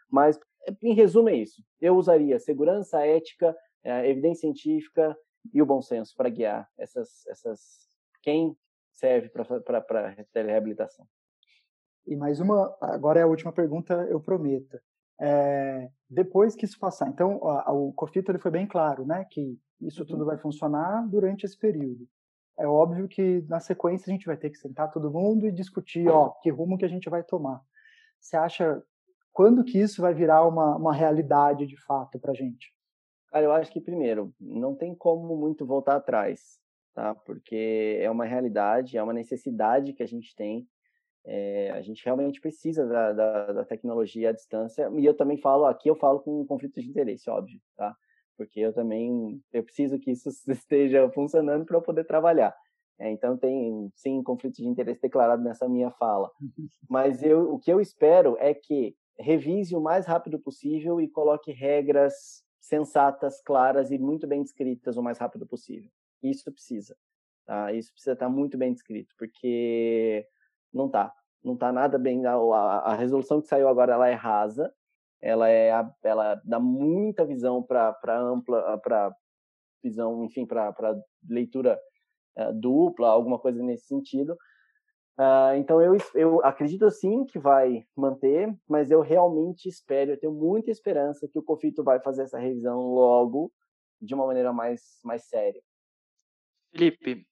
[0.09, 0.39] Mas,
[0.81, 1.63] em resumo, é isso.
[1.79, 5.17] Eu usaria segurança, ética, é, evidência científica
[5.53, 7.59] e o bom senso para guiar essas, essas
[8.21, 8.57] quem
[8.91, 11.05] serve para reabilitação.
[12.07, 14.79] E mais uma, agora é a última pergunta, eu prometo.
[15.19, 19.25] É, depois que isso passar, então a, a, o COFITO ele foi bem claro, né,
[19.31, 20.07] que isso uhum.
[20.07, 22.07] tudo vai funcionar durante esse período.
[22.57, 26.07] É óbvio que na sequência a gente vai ter que sentar todo mundo e discutir,
[26.07, 27.61] ó, que rumo que a gente vai tomar.
[28.19, 28.81] Você acha
[29.33, 32.73] quando que isso vai virar uma, uma realidade de fato para a gente?
[33.29, 36.57] Cara, eu acho que primeiro não tem como muito voltar atrás,
[36.93, 37.13] tá?
[37.13, 40.65] Porque é uma realidade, é uma necessidade que a gente tem
[41.25, 44.89] é, a gente realmente precisa da, da, da, tecnologia à distância.
[44.95, 47.95] E eu também falo, aqui eu falo com conflito de interesse, óbvio, tá?
[48.37, 52.55] Porque eu também, eu preciso que isso esteja funcionando para eu poder trabalhar.
[52.97, 56.31] É, então tem, sim, conflito de interesse declarado nessa minha fala.
[56.89, 61.51] Mas eu, o que eu espero é que revise o mais rápido possível e coloque
[61.51, 65.89] regras sensatas, claras e muito bem descritas o mais rápido possível.
[66.21, 66.95] Isso precisa.
[67.45, 67.71] Tá?
[67.73, 70.25] Isso precisa estar muito bem descrito, porque
[70.75, 71.13] não tá.
[71.43, 72.25] Não tá nada bem.
[72.25, 74.73] A, a, resolução que saiu agora ela é rasa,
[75.21, 75.69] ela é
[76.03, 79.15] ela dá muita visão para ampla para
[79.81, 80.73] visão, enfim, para
[81.27, 81.79] leitura
[82.37, 84.35] uh, dupla, alguma coisa nesse sentido.
[85.17, 90.33] Uh, então eu, eu acredito sim que vai manter, mas eu realmente espero, eu tenho
[90.33, 93.49] muita esperança que o Confito vai fazer essa revisão logo,
[94.01, 95.61] de uma maneira mais, mais séria.
[96.71, 97.25] Felipe,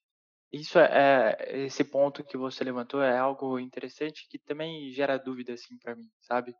[0.53, 5.53] isso é, é, esse ponto que você levantou é algo interessante que também gera dúvida
[5.53, 6.55] assim para mim, sabe?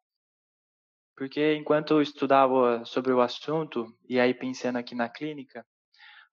[1.16, 5.64] Porque enquanto eu estudava sobre o assunto e aí pensando aqui na clínica,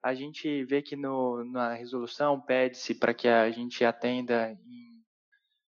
[0.03, 4.91] a gente vê que no, na resolução pede-se para que a gente atenda em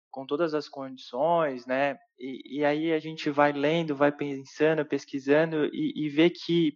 [0.10, 2.00] com todas as condições, né?
[2.18, 6.74] E, e, aí a gente vai lendo, vai pensando, pesquisando e, e vê que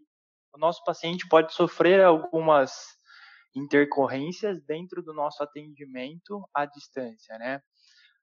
[0.53, 2.98] o nosso paciente pode sofrer algumas
[3.55, 7.61] intercorrências dentro do nosso atendimento à distância, né?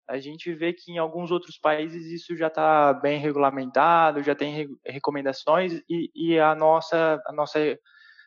[0.09, 4.55] A gente vê que em alguns outros países isso já está bem regulamentado, já tem
[4.55, 7.59] re recomendações e, e, a nossa, a nossa,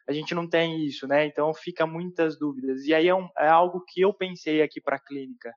[0.08, 1.26] a gente não tem isso, né?
[1.26, 2.84] Então fica muitas dúvidas.
[2.86, 5.54] E aí é, um, é algo que eu pensei aqui para a clínica.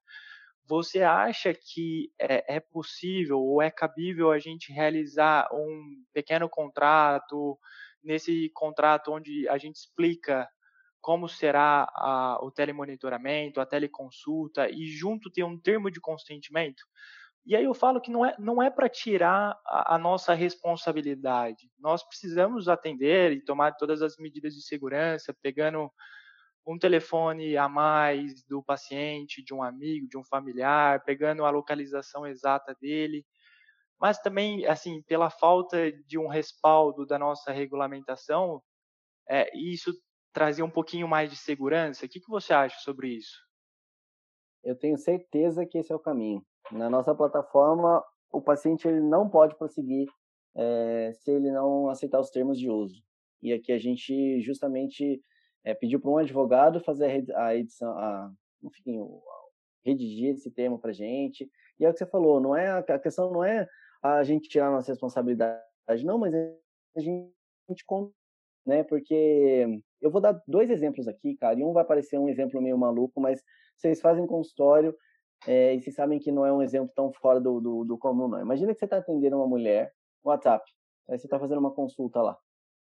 [0.69, 7.59] Você acha que é, é possível ou é cabível a gente realizar um pequeno contrato
[8.03, 10.49] nesse contrato onde a gente explica
[11.03, 16.83] como será a, o telemonitoramento, a teleconsulta e junto ter um termo de consentimento.
[17.45, 21.69] E aí eu falo que não é, não é para tirar a, a, nossa responsabilidade.
[21.79, 25.91] Nós precisamos atender e tomar todas as medidas de segurança, pegando
[26.65, 32.25] um telefone a mais do paciente, de um amigo, de um familiar, pegando a localização
[32.25, 33.27] exata dele
[34.03, 38.61] mas também, assim, pela falta de um respaldo da nossa regulamentação,
[39.31, 39.93] é, isso
[40.33, 42.07] trazia um pouquinho mais de segurança.
[42.07, 43.37] O que, que você acha sobre isso?
[44.65, 46.45] Eu tenho certeza que esse é o caminho.
[46.71, 50.09] Na nossa plataforma, o paciente ele não pode prosseguir
[50.55, 53.03] é, se ele não aceitar os termos de uso.
[53.43, 55.21] E aqui a gente justamente
[55.65, 59.01] é, pediu para um advogado fazer a edição, a, enfim,
[59.85, 61.51] redigir esse termo para gente.
[61.79, 63.67] E é o que você falou, não é a questão não é
[64.03, 65.63] a gente tirar a nossa responsabilidade.
[66.05, 68.13] Não, mas a gente, conta,
[68.65, 68.83] né?
[68.85, 72.77] Porque eu vou dar dois exemplos aqui, cara, e um vai parecer um exemplo meio
[72.77, 73.43] maluco, mas
[73.77, 74.95] vocês fazem consultório
[75.47, 78.29] é, e vocês sabem que não é um exemplo tão fora do, do, do comum,
[78.29, 78.41] não.
[78.41, 79.93] Imagina que você está atendendo uma mulher,
[80.25, 80.65] WhatsApp,
[81.09, 82.37] aí você está fazendo uma consulta lá.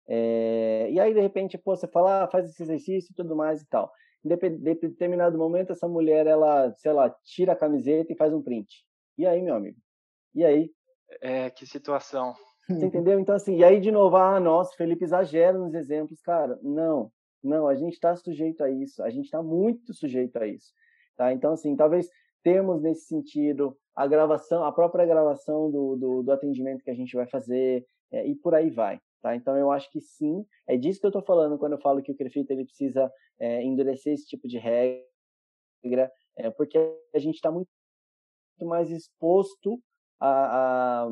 [0.08, 3.62] É, e aí, de repente, pô, você fala, ah, faz esse exercício e tudo mais
[3.62, 3.92] e tal.
[4.26, 4.30] Em
[4.62, 8.84] determinado momento, essa mulher, ela, sei lá, tira a camiseta e faz um print.
[9.18, 9.78] E aí, meu amigo?
[10.34, 10.72] E aí?
[11.22, 12.36] É, que situação.
[12.70, 13.20] Você entendeu?
[13.20, 16.22] Então, assim, e aí de novo, ah, nossa, Felipe exagera nos exemplos.
[16.22, 17.12] Cara, não,
[17.44, 20.72] não, a gente está sujeito a isso, a gente está muito sujeito a isso.
[21.18, 21.34] Tá?
[21.34, 22.10] Então, assim, talvez
[22.44, 27.16] temos nesse sentido a gravação, a própria gravação do, do, do atendimento que a gente
[27.16, 29.00] vai fazer é, e por aí vai.
[29.22, 29.36] Tá?
[29.36, 32.12] Então, eu acho que sim, é disso que eu estou falando quando eu falo que
[32.12, 36.78] o CREFIT ele precisa é, endurecer esse tipo de regra, é, porque
[37.14, 37.68] a gente está muito
[38.62, 39.82] mais exposto
[40.20, 41.10] a, a,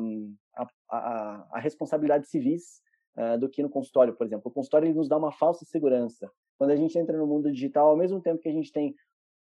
[0.90, 2.80] a, a responsabilidades civis
[3.16, 4.50] uh, do que no consultório, por exemplo.
[4.50, 6.30] O consultório nos dá uma falsa segurança.
[6.56, 8.94] Quando a gente entra no mundo digital, ao mesmo tempo que a gente tem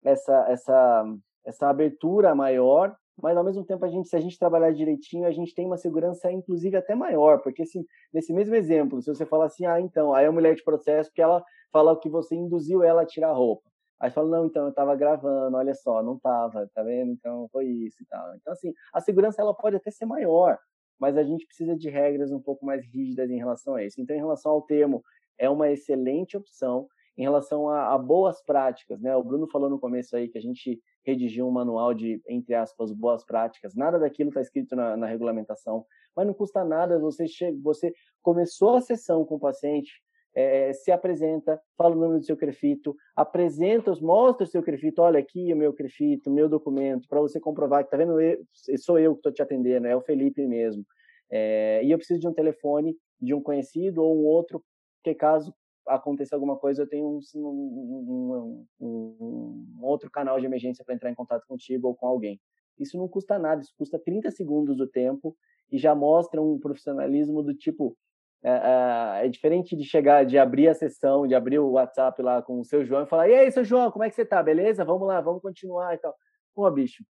[0.05, 1.05] essa, essa,
[1.45, 5.33] essa abertura maior, mas ao mesmo tempo a gente, se a gente trabalhar direitinho, a
[5.33, 9.47] gente tem uma segurança inclusive até maior, porque assim, nesse mesmo exemplo, se você falar
[9.47, 13.03] assim, ah, então, aí a mulher de processo que ela fala que você induziu ela
[13.03, 13.71] a tirar a roupa.
[14.01, 17.13] Aí fala, não, então eu estava gravando, olha só, não estava, tá vendo?
[17.13, 18.35] Então foi isso e tal.
[18.35, 20.59] Então, assim, a segurança ela pode até ser maior,
[21.03, 24.01] mas a gente precisa de regras um pouco mais rígidas em relação a isso.
[24.01, 25.03] Então, em relação ao termo,
[25.37, 26.87] é uma excelente opção.
[27.19, 29.17] Em relação a, a boas práticas, né?
[29.17, 32.93] O Bruno falou no começo aí que a gente redigiu um manual de, entre aspas,
[32.93, 33.75] boas práticas.
[33.75, 35.85] Nada daquilo está escrito na, na, regulamentação,
[36.15, 37.01] mas não custa nada.
[37.01, 37.93] Você, chega, você
[38.23, 39.91] começou a sessão com o paciente,
[40.35, 45.19] é, se apresenta, fala o nome do seu crefito, apresenta, mostra o seu crefito, olha
[45.19, 48.39] aqui o meu crefito, o meu documento, para você comprovar que tá vendo, eu,
[48.79, 50.85] sou eu que estou te atendendo, é o Felipe mesmo.
[51.31, 54.63] É, e eu preciso de um telefone de um conhecido ou um outro,
[55.03, 55.55] que caso
[55.87, 61.11] aconteça alguma coisa, eu tenho um, um, um, um outro canal de emergência para entrar
[61.11, 62.41] em contato contigo ou com alguém.
[62.79, 65.37] Isso não custa nada, isso custa 30 segundos do tempo
[65.71, 67.97] e já mostra um profissionalismo do tipo,
[68.45, 72.43] é, é, é, diferente de chegar, de abrir a sessão, de abrir o WhatsApp lá
[72.43, 74.43] com o seu João e falar: e aí, seu João, como é que você tá?
[74.43, 74.85] Beleza?
[74.85, 76.15] Vamos lá, vamos continuar e tal.
[76.55, 77.05] Pô, bicho,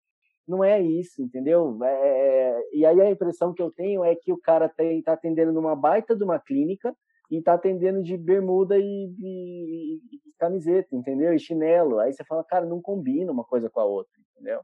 [0.47, 1.79] não é isso, entendeu?
[1.85, 5.13] É, é e aí a impressão que eu tenho é que o cara tem, tá
[5.13, 6.97] atendendo numa baita de uma clínica
[7.31, 11.35] e tá atendendo de bermuda e, e, e camiseta, entendeu?
[11.35, 11.99] E chinelo.
[11.99, 14.63] Aí você fala, cara, não combina uma coisa com a outra, entendeu?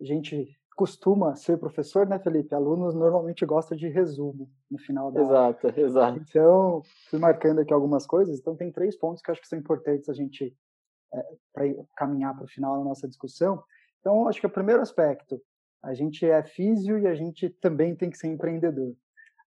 [0.00, 2.54] Gente costuma ser professor, né, Felipe?
[2.54, 5.80] Alunos normalmente gostam de resumo no final da Exato, aula.
[5.80, 6.18] exato.
[6.18, 8.38] Então, fui marcando aqui algumas coisas.
[8.38, 10.56] Então, tem três pontos que eu acho que são importantes a gente
[11.12, 11.64] é, para
[11.96, 13.62] caminhar para o final da nossa discussão.
[14.00, 15.40] Então, acho que o primeiro aspecto,
[15.82, 18.94] a gente é físio e a gente também tem que ser empreendedor.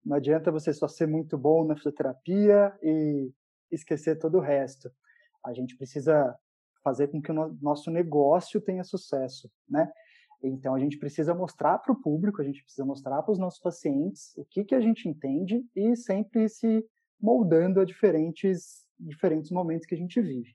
[0.06, 3.32] Não adianta você só ser muito bom na fisioterapia e
[3.72, 4.92] esquecer todo o resto.
[5.46, 6.38] A gente precisa
[6.84, 9.90] fazer com que o nosso negócio tenha sucesso, né?
[10.44, 13.62] Então a gente precisa mostrar para o público, a gente precisa mostrar para os nossos
[13.62, 16.86] pacientes o que, que a gente entende e sempre se
[17.20, 20.54] moldando a diferentes, diferentes momentos que a gente vive.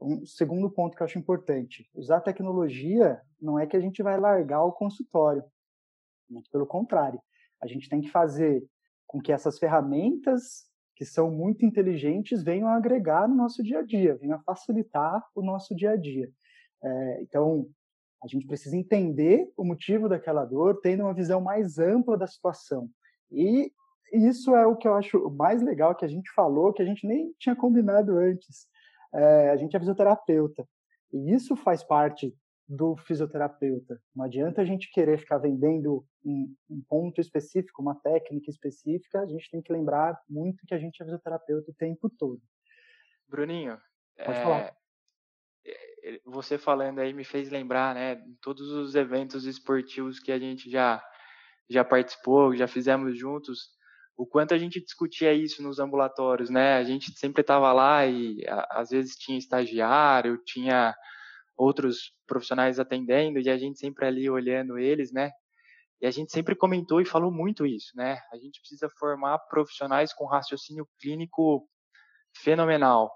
[0.00, 4.18] Um segundo ponto que eu acho importante: usar tecnologia não é que a gente vai
[4.18, 5.44] largar o consultório.
[6.28, 7.20] Muito pelo contrário.
[7.62, 8.66] A gente tem que fazer
[9.06, 13.82] com que essas ferramentas que são muito inteligentes venham a agregar no nosso dia a
[13.82, 16.30] dia, venham a facilitar o nosso dia a dia.
[16.82, 17.68] É, então,
[18.24, 22.88] a gente precisa entender o motivo daquela dor, tendo uma visão mais ampla da situação.
[23.30, 23.70] E
[24.10, 27.06] isso é o que eu acho mais legal que a gente falou, que a gente
[27.06, 28.66] nem tinha combinado antes.
[29.12, 30.66] É, a gente é fisioterapeuta.
[31.12, 32.34] E isso faz parte
[32.66, 34.00] do fisioterapeuta.
[34.16, 39.26] Não adianta a gente querer ficar vendendo um, um, ponto específico, uma técnica específica, a
[39.26, 42.40] gente tem que lembrar muito que a gente é fisioterapeuta o tempo todo.
[43.28, 43.78] Bruninho,
[44.16, 44.83] Pode é, falar.
[46.24, 51.02] Você falando aí me fez lembrar, né, todos os eventos esportivos que a gente já
[51.68, 53.70] já participou, já fizemos juntos,
[54.16, 56.76] o quanto a gente discutia isso nos ambulatórios, né?
[56.76, 60.94] A gente sempre estava lá e a, às vezes tinha estagiário, tinha
[61.56, 65.30] outros profissionais atendendo e a gente sempre ali olhando eles, né?
[66.00, 68.20] E a gente sempre comentou e falou muito isso, né?
[68.32, 71.66] A gente precisa formar profissionais com raciocínio clínico
[72.36, 73.10] fenomenal,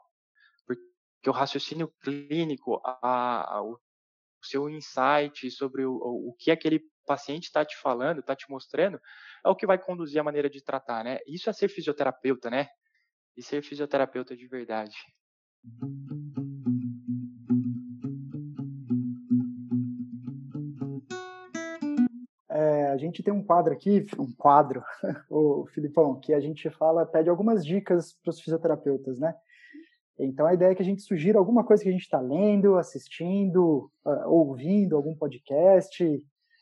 [1.19, 3.79] porque o raciocínio clínico, a, a, o
[4.43, 9.01] seu insight sobre o, o que aquele paciente está te falando, está te mostrando,
[9.45, 11.19] é o que vai conduzir a maneira de tratar, né?
[11.27, 12.69] Isso é ser fisioterapeuta, né?
[13.37, 14.95] E ser fisioterapeuta de verdade.
[22.51, 24.85] É, a gente tem um quadro aqui, um quadro,
[25.29, 29.35] o Filipão, que a gente fala, pede algumas dicas para os fisioterapeutas, né?
[30.19, 32.77] Então a ideia é que a gente sugira alguma coisa que a gente está lendo,
[32.77, 36.05] assistindo, uh, ouvindo, algum podcast,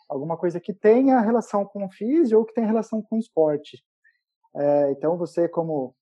[0.08, 3.82] alguma coisa que tenha relação com o físico ou que tenha relação com o esporte.
[4.54, 5.94] É, então você, como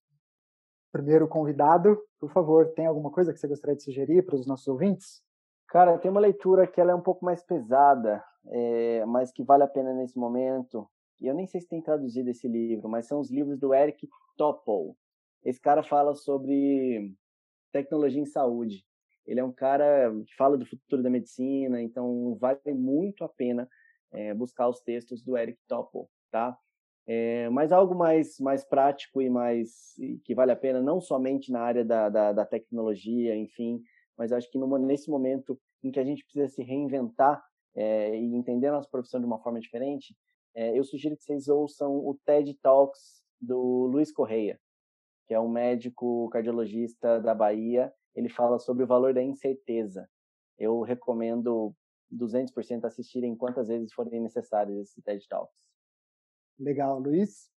[0.93, 4.67] primeiro convidado, por favor, tem alguma coisa que você gostaria de sugerir para os nossos
[4.69, 5.23] ouvintes?
[5.69, 9.65] Cara, tem uma leitura que ela é um pouco mais pesada, é, mas que vale
[9.65, 10.89] a pena nesse momento.
[11.21, 14.09] E eu nem sei se tem traduzido esse livro, mas são os livros do Eric
[14.37, 14.97] Topol.
[15.45, 17.13] Esse cara fala sobre
[17.75, 18.85] tecnologia em saúde.
[19.27, 23.69] Ele é um cara que fala do futuro da medicina, então vale muito a pena
[24.13, 26.57] é, buscar os textos do Eric Topol, tá?
[27.07, 29.95] É, mas algo mais, mais prático e mais
[30.25, 33.83] que vale a pena, não somente na área da, da, da tecnologia, enfim,
[34.17, 37.43] mas acho que nesse momento em que a gente precisa se reinventar
[37.75, 40.15] é, e entender a nossa profissão de uma forma diferente,
[40.55, 44.57] eu sugiro que vocês ouçam o TED Talks do Luiz Correia,
[45.27, 47.93] que é um médico cardiologista da Bahia.
[48.15, 50.09] Ele fala sobre o valor da incerteza.
[50.59, 51.75] Eu recomendo
[52.13, 55.57] 200% assistirem quantas vezes forem necessárias esse TED Talks.
[56.59, 57.51] Legal, Luiz?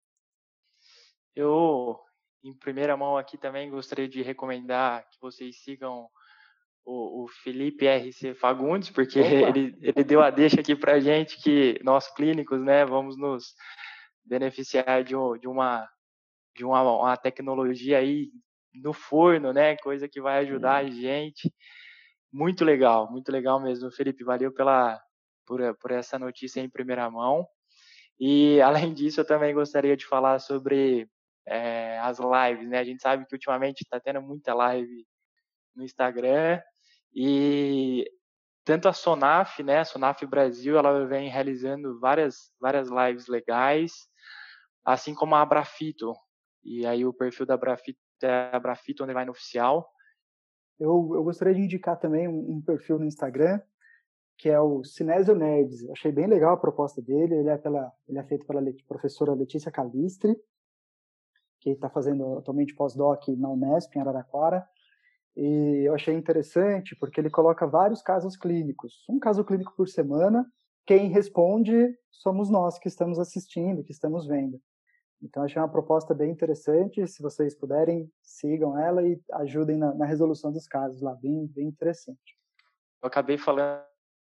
[1.35, 1.99] Eu,
[2.43, 6.09] em primeira mão aqui também gostaria de recomendar que vocês sigam
[6.85, 11.79] o, o Felipe RC Fagundes, porque ele, ele deu a deixa aqui para gente que
[11.83, 13.53] nós clínicos, né, vamos nos
[14.23, 15.89] beneficiar de, de uma
[16.55, 18.31] de uma, uma, tecnologia aí
[18.73, 21.53] no forno, né, coisa que vai ajudar a gente.
[22.31, 24.23] Muito legal, muito legal mesmo, Felipe.
[24.23, 25.01] Valeu pela
[25.45, 27.47] por, por essa notícia em primeira mão.
[28.19, 31.09] E além disso, eu também gostaria de falar sobre
[31.45, 32.79] é, as lives, né?
[32.79, 35.05] A gente sabe que ultimamente está tendo muita live
[35.75, 36.61] no Instagram
[37.13, 38.09] e
[38.65, 43.93] tanto a Sonaf, né, a Sonaf Brasil, ela vem realizando várias, várias lives legais,
[44.83, 46.13] assim como a Abrafito.
[46.65, 49.87] E aí o perfil da Abrafito é Abrafito Underline Oficial.
[50.79, 53.61] Eu, eu gostaria de indicar também um, um perfil no Instagram,
[54.37, 55.87] que é o Cinésio Nerds.
[55.91, 57.35] Achei bem legal a proposta dele.
[57.35, 60.35] Ele é, pela, ele é feito pela professora Letícia Calistri,
[61.61, 64.67] que está fazendo atualmente pós-doc na Unesp, em Araraquara.
[65.37, 70.45] E eu achei interessante porque ele coloca vários casos clínicos, um caso clínico por semana.
[70.85, 74.59] Quem responde somos nós que estamos assistindo, que estamos vendo.
[75.25, 77.05] Então, achei uma proposta bem interessante.
[77.07, 81.67] Se vocês puderem, sigam ela e ajudem na, na resolução dos casos lá, bem, bem
[81.67, 82.37] interessante.
[83.01, 83.81] Eu acabei falando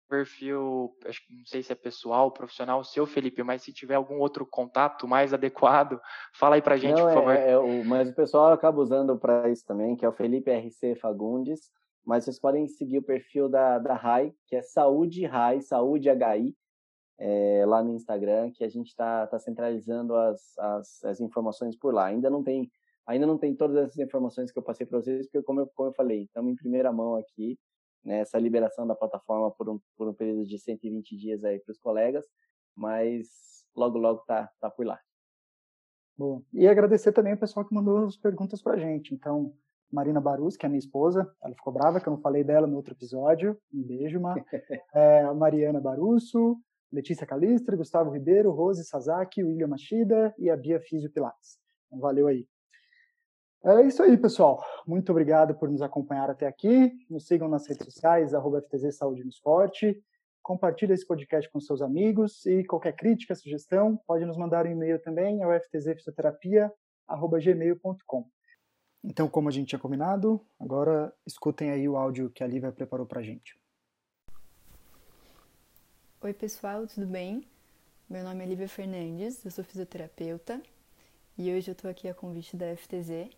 [0.08, 4.20] perfil, acho que não sei se é pessoal, profissional, seu Felipe, mas se tiver algum
[4.20, 6.00] outro contato mais adequado,
[6.36, 7.34] fala aí pra gente, não, por é, favor.
[7.34, 10.96] É, é, mas o pessoal acaba usando para isso também, que é o Felipe RC
[10.96, 11.72] Fagundes,
[12.06, 16.56] mas vocês podem seguir o perfil da, da RAI, que é Saúde RAI, Saúde HI,
[17.26, 21.94] é, lá no Instagram, que a gente está tá centralizando as, as, as informações por
[21.94, 22.08] lá.
[22.08, 22.70] Ainda não tem
[23.06, 25.90] ainda não tem todas essas informações que eu passei para vocês, porque como eu, como
[25.90, 27.58] eu falei, estamos em primeira mão aqui,
[28.04, 31.72] né, essa liberação da plataforma por um, por um período de 120 dias aí para
[31.72, 32.26] os colegas,
[32.76, 33.28] mas
[33.76, 35.00] logo, logo tá, tá por lá.
[36.18, 39.14] Bom, e agradecer também o pessoal que mandou as perguntas para a gente.
[39.14, 39.54] Então,
[39.92, 41.30] Marina Barus, que é minha esposa.
[41.42, 43.58] Ela ficou brava que eu não falei dela no outro episódio.
[43.74, 44.36] Um beijo, Ma.
[44.94, 46.58] É, Mariana Barusso,
[46.94, 51.58] Letícia Calistre, Gustavo Ribeiro, Rose Sasaki, William Machida e a Bia Físio Pilates.
[51.88, 52.48] Então, valeu aí.
[53.66, 54.64] É isso aí, pessoal.
[54.86, 56.94] Muito obrigado por nos acompanhar até aqui.
[57.10, 60.00] Nos sigam nas redes sociais, arroba FTZ Saúde no Esporte.
[60.44, 65.02] Compartilhe esse podcast com seus amigos e qualquer crítica, sugestão, pode nos mandar um e-mail
[65.02, 68.28] também ao ftzfisioterapia.gmail.com.
[69.06, 73.06] Então, como a gente tinha combinado, agora escutem aí o áudio que a Lívia preparou
[73.06, 73.58] para a gente.
[76.24, 77.46] Oi, pessoal, tudo bem?
[78.10, 80.62] Meu nome é Lívia Fernandes, eu sou fisioterapeuta
[81.38, 83.30] e hoje eu estou aqui a convite da FTZ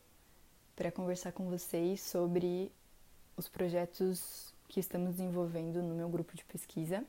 [0.76, 2.72] para conversar com vocês sobre
[3.36, 7.04] os projetos que estamos desenvolvendo no meu grupo de pesquisa.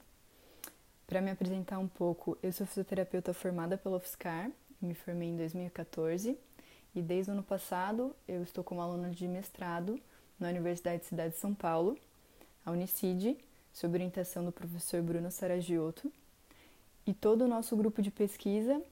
[1.06, 4.50] Para me apresentar um pouco, eu sou fisioterapeuta formada pela UFSCar,
[4.80, 6.38] me formei em 2014
[6.94, 10.00] e desde o ano passado eu estou como aluna de mestrado
[10.40, 11.98] na Universidade de Cidade de São Paulo,
[12.64, 13.36] a Unicid,
[13.76, 16.10] sob orientação do professor Bruno Saragiotto.
[17.06, 18.82] E todo o nosso grupo de pesquisa,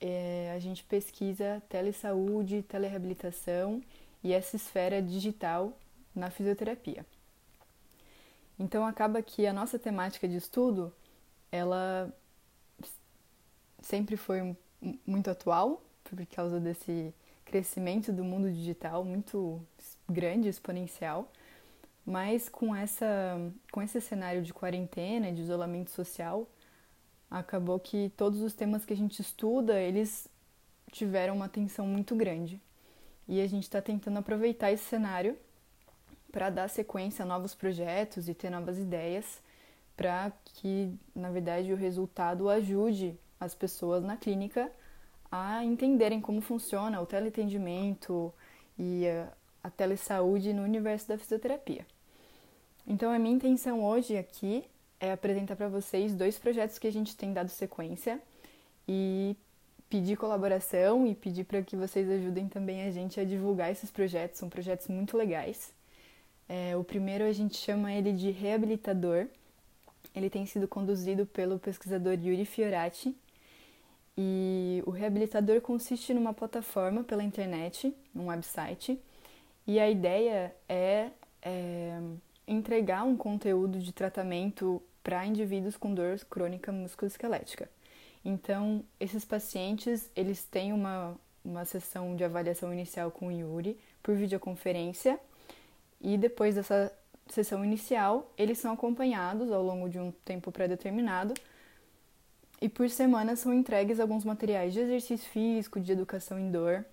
[0.00, 3.82] é, a gente pesquisa telesaúde, telereabilitação
[4.22, 5.76] e essa esfera digital
[6.14, 7.04] na fisioterapia.
[8.58, 10.90] Então acaba que a nossa temática de estudo,
[11.52, 12.10] ela
[13.82, 14.56] sempre foi
[15.06, 17.12] muito atual por causa desse
[17.44, 19.60] crescimento do mundo digital muito
[20.08, 21.30] grande, exponencial,
[22.06, 23.06] mas com essa
[23.72, 26.48] com esse cenário de quarentena, de isolamento social,
[27.30, 30.28] acabou que todos os temas que a gente estuda, eles
[30.92, 32.60] tiveram uma atenção muito grande.
[33.26, 35.36] E a gente está tentando aproveitar esse cenário
[36.30, 39.40] para dar sequência a novos projetos e ter novas ideias
[39.96, 44.70] para que, na verdade, o resultado ajude as pessoas na clínica
[45.30, 48.32] a entenderem como funciona o teleatendimento
[48.78, 49.04] e
[49.62, 51.86] a, telesaúde no universo da fisioterapia.
[52.86, 54.64] Então, a minha intenção hoje aqui
[55.00, 58.20] é apresentar para vocês dois projetos que a gente tem dado sequência
[58.86, 59.36] e
[59.88, 64.38] pedir colaboração e pedir para que vocês ajudem também a gente a divulgar esses projetos.
[64.38, 65.72] São projetos muito legais.
[66.48, 69.26] É, o primeiro a gente chama ele de reabilitador.
[70.14, 73.14] Ele tem sido conduzido pelo pesquisador Yuri Fiorati.
[74.16, 79.00] E o reabilitador consiste numa plataforma pela internet, num website.
[79.66, 81.10] E a ideia é,
[81.42, 81.98] é
[82.46, 87.68] entregar um conteúdo de tratamento para indivíduos com dor crônica musculoesquelética.
[88.24, 91.14] Então, esses pacientes, eles têm uma,
[91.44, 95.18] uma sessão de avaliação inicial com o Yuri por videoconferência
[96.00, 96.92] e depois dessa
[97.28, 101.34] sessão inicial, eles são acompanhados ao longo de um tempo pré-determinado
[102.60, 106.84] e por semana são entregues alguns materiais de exercício físico, de educação em dor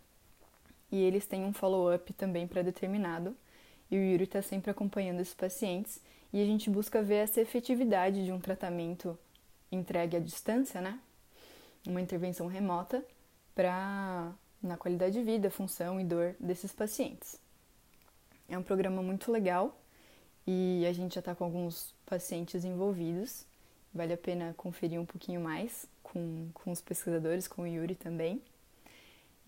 [0.91, 3.35] e eles têm um follow-up também pré-determinado
[3.91, 5.99] e o Yuri está sempre acompanhando esses pacientes
[6.33, 9.19] e a gente busca ver essa efetividade de um tratamento
[9.69, 10.97] entregue à distância, né?
[11.87, 13.03] uma intervenção remota
[13.55, 14.31] para
[14.61, 17.39] na qualidade de vida, função e dor desses pacientes.
[18.47, 19.75] É um programa muito legal
[20.45, 23.45] e a gente já está com alguns pacientes envolvidos.
[23.93, 28.41] Vale a pena conferir um pouquinho mais com, com os pesquisadores, com o Yuri também.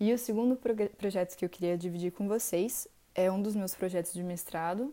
[0.00, 0.58] E o segundo
[0.98, 4.92] projeto que eu queria dividir com vocês é um dos meus projetos de mestrado,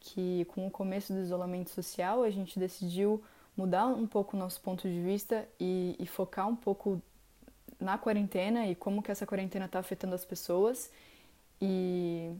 [0.00, 3.22] que com o começo do isolamento social a gente decidiu
[3.56, 7.00] mudar um pouco o nosso ponto de vista e, e focar um pouco
[7.80, 10.90] na quarentena e como que essa quarentena está afetando as pessoas
[11.60, 12.32] e,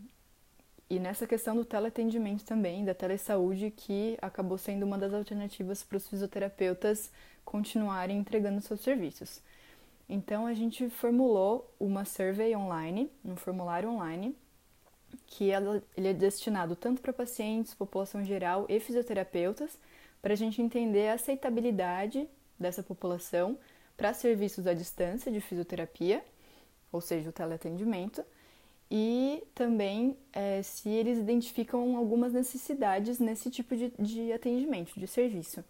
[0.91, 5.97] e nessa questão do teleatendimento também, da telesaúde, que acabou sendo uma das alternativas para
[5.97, 7.11] os fisioterapeutas
[7.45, 9.41] continuarem entregando seus serviços.
[10.09, 14.37] Então a gente formulou uma survey online, um formulário online,
[15.27, 19.79] que ela, ele é destinado tanto para pacientes, população geral e fisioterapeutas,
[20.21, 23.59] para a gente entender a aceitabilidade dessa população
[23.97, 26.25] para serviços à distância de fisioterapia,
[26.91, 28.25] ou seja, o teleatendimento,
[28.91, 35.65] e também é, se eles identificam algumas necessidades nesse tipo de, de atendimento, de serviço.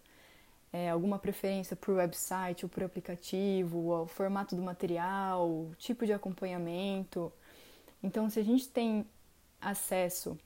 [0.71, 7.31] É, alguma preferência por website ou por aplicativo, o formato do material, tipo de acompanhamento.
[8.03, 9.05] Então, se a gente tem
[9.65, 10.37] acesso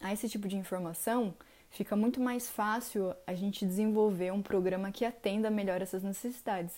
[0.00, 1.34] a esse tipo de informação,
[1.70, 6.74] fica muito mais fácil a gente desenvolver um programa que atenda melhor essas necessidades.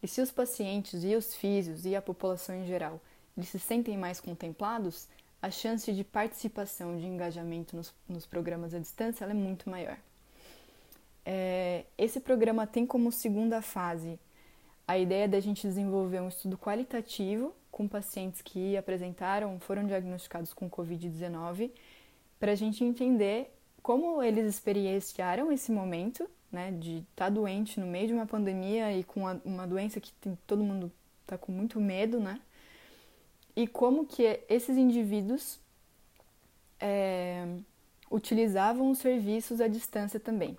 [0.00, 3.00] E se os pacientes e os físios e a população em geral
[3.36, 5.08] eles se sentem mais contemplados,
[5.40, 9.96] a chance de participação, de engajamento nos, nos programas à distância é muito maior.
[11.24, 14.18] É, esse programa tem como segunda fase
[14.86, 20.70] a ideia da gente desenvolver um estudo qualitativo com pacientes que apresentaram, foram diagnosticados com
[20.70, 21.70] Covid-19,
[22.38, 23.50] para a gente entender
[23.82, 28.92] como eles experienciaram esse momento, né, de estar tá doente no meio de uma pandemia
[28.92, 30.92] e com uma doença que tem, todo mundo
[31.22, 32.40] está com muito medo, né,
[33.56, 35.58] e como que esses indivíduos
[36.78, 37.46] é,
[38.10, 40.58] utilizavam os serviços à distância também.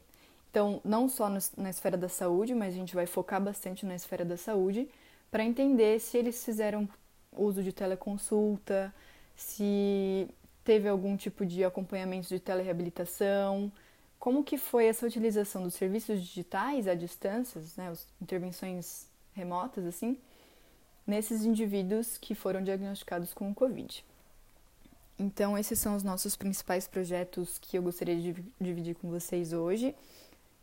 [0.50, 3.96] Então, não só no, na esfera da saúde, mas a gente vai focar bastante na
[3.96, 4.90] esfera da saúde
[5.32, 6.88] para entender se eles fizeram
[7.36, 8.94] uso de teleconsulta,
[9.36, 10.28] se
[10.64, 13.72] teve algum tipo de acompanhamento de telereabilitação,
[14.20, 20.18] como que foi essa utilização dos serviços digitais à distância, né, as intervenções remotas assim,
[21.06, 24.06] nesses indivíduos que foram diagnosticados com o COVID.
[25.20, 29.96] Então, esses são os nossos principais projetos que eu gostaria de dividir com vocês hoje.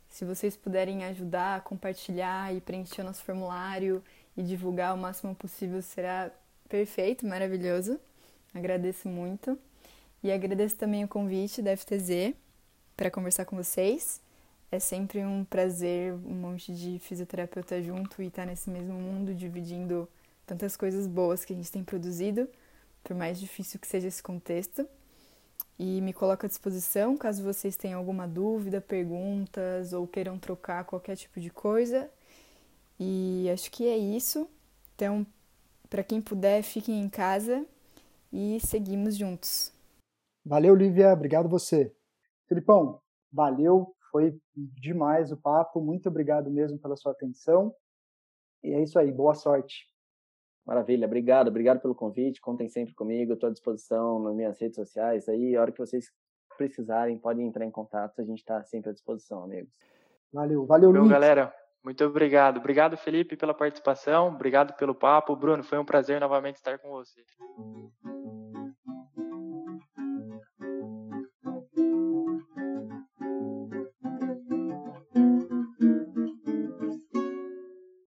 [0.08, 4.02] Se vocês puderem ajudar, compartilhar e preencher nosso formulário
[4.36, 6.32] e divulgar o máximo possível, será
[6.70, 8.00] perfeito, maravilhoso.
[8.54, 9.58] Agradeço muito.
[10.22, 12.34] E agradeço também o convite da FTZ
[12.96, 14.20] para conversar com vocês.
[14.70, 19.34] É sempre um prazer, um monte de fisioterapeuta junto e estar tá nesse mesmo mundo,
[19.34, 20.08] dividindo
[20.46, 22.48] tantas coisas boas que a gente tem produzido,
[23.02, 24.86] por mais difícil que seja esse contexto.
[25.76, 31.16] E me coloco à disposição caso vocês tenham alguma dúvida, perguntas ou queiram trocar qualquer
[31.16, 32.08] tipo de coisa.
[32.98, 34.48] E acho que é isso.
[34.94, 35.26] Então,
[35.91, 37.66] para quem puder, fiquem em casa
[38.32, 39.72] e seguimos juntos.
[40.47, 41.12] Valeu, Lívia.
[41.12, 41.93] Obrigado você.
[42.49, 43.01] Filipão,
[43.32, 43.95] valeu.
[44.11, 45.80] Foi demais o papo.
[45.80, 47.74] Muito obrigado mesmo pela sua atenção.
[48.62, 49.11] E é isso aí.
[49.11, 49.91] Boa sorte.
[50.66, 52.41] Maravilha, obrigado, obrigado pelo convite.
[52.41, 55.28] Contem sempre comigo, estou à disposição nas minhas redes sociais.
[55.28, 56.12] Aí, a hora que vocês
[56.57, 58.20] precisarem, podem entrar em contato.
[58.20, 59.72] A gente está sempre à disposição, amigos.
[60.32, 61.11] Valeu, valeu, Luiz.
[61.11, 61.53] galera.
[61.83, 62.59] Muito obrigado.
[62.59, 64.28] Obrigado, Felipe, pela participação.
[64.28, 65.35] Obrigado pelo papo.
[65.35, 67.24] Bruno, foi um prazer novamente estar com você.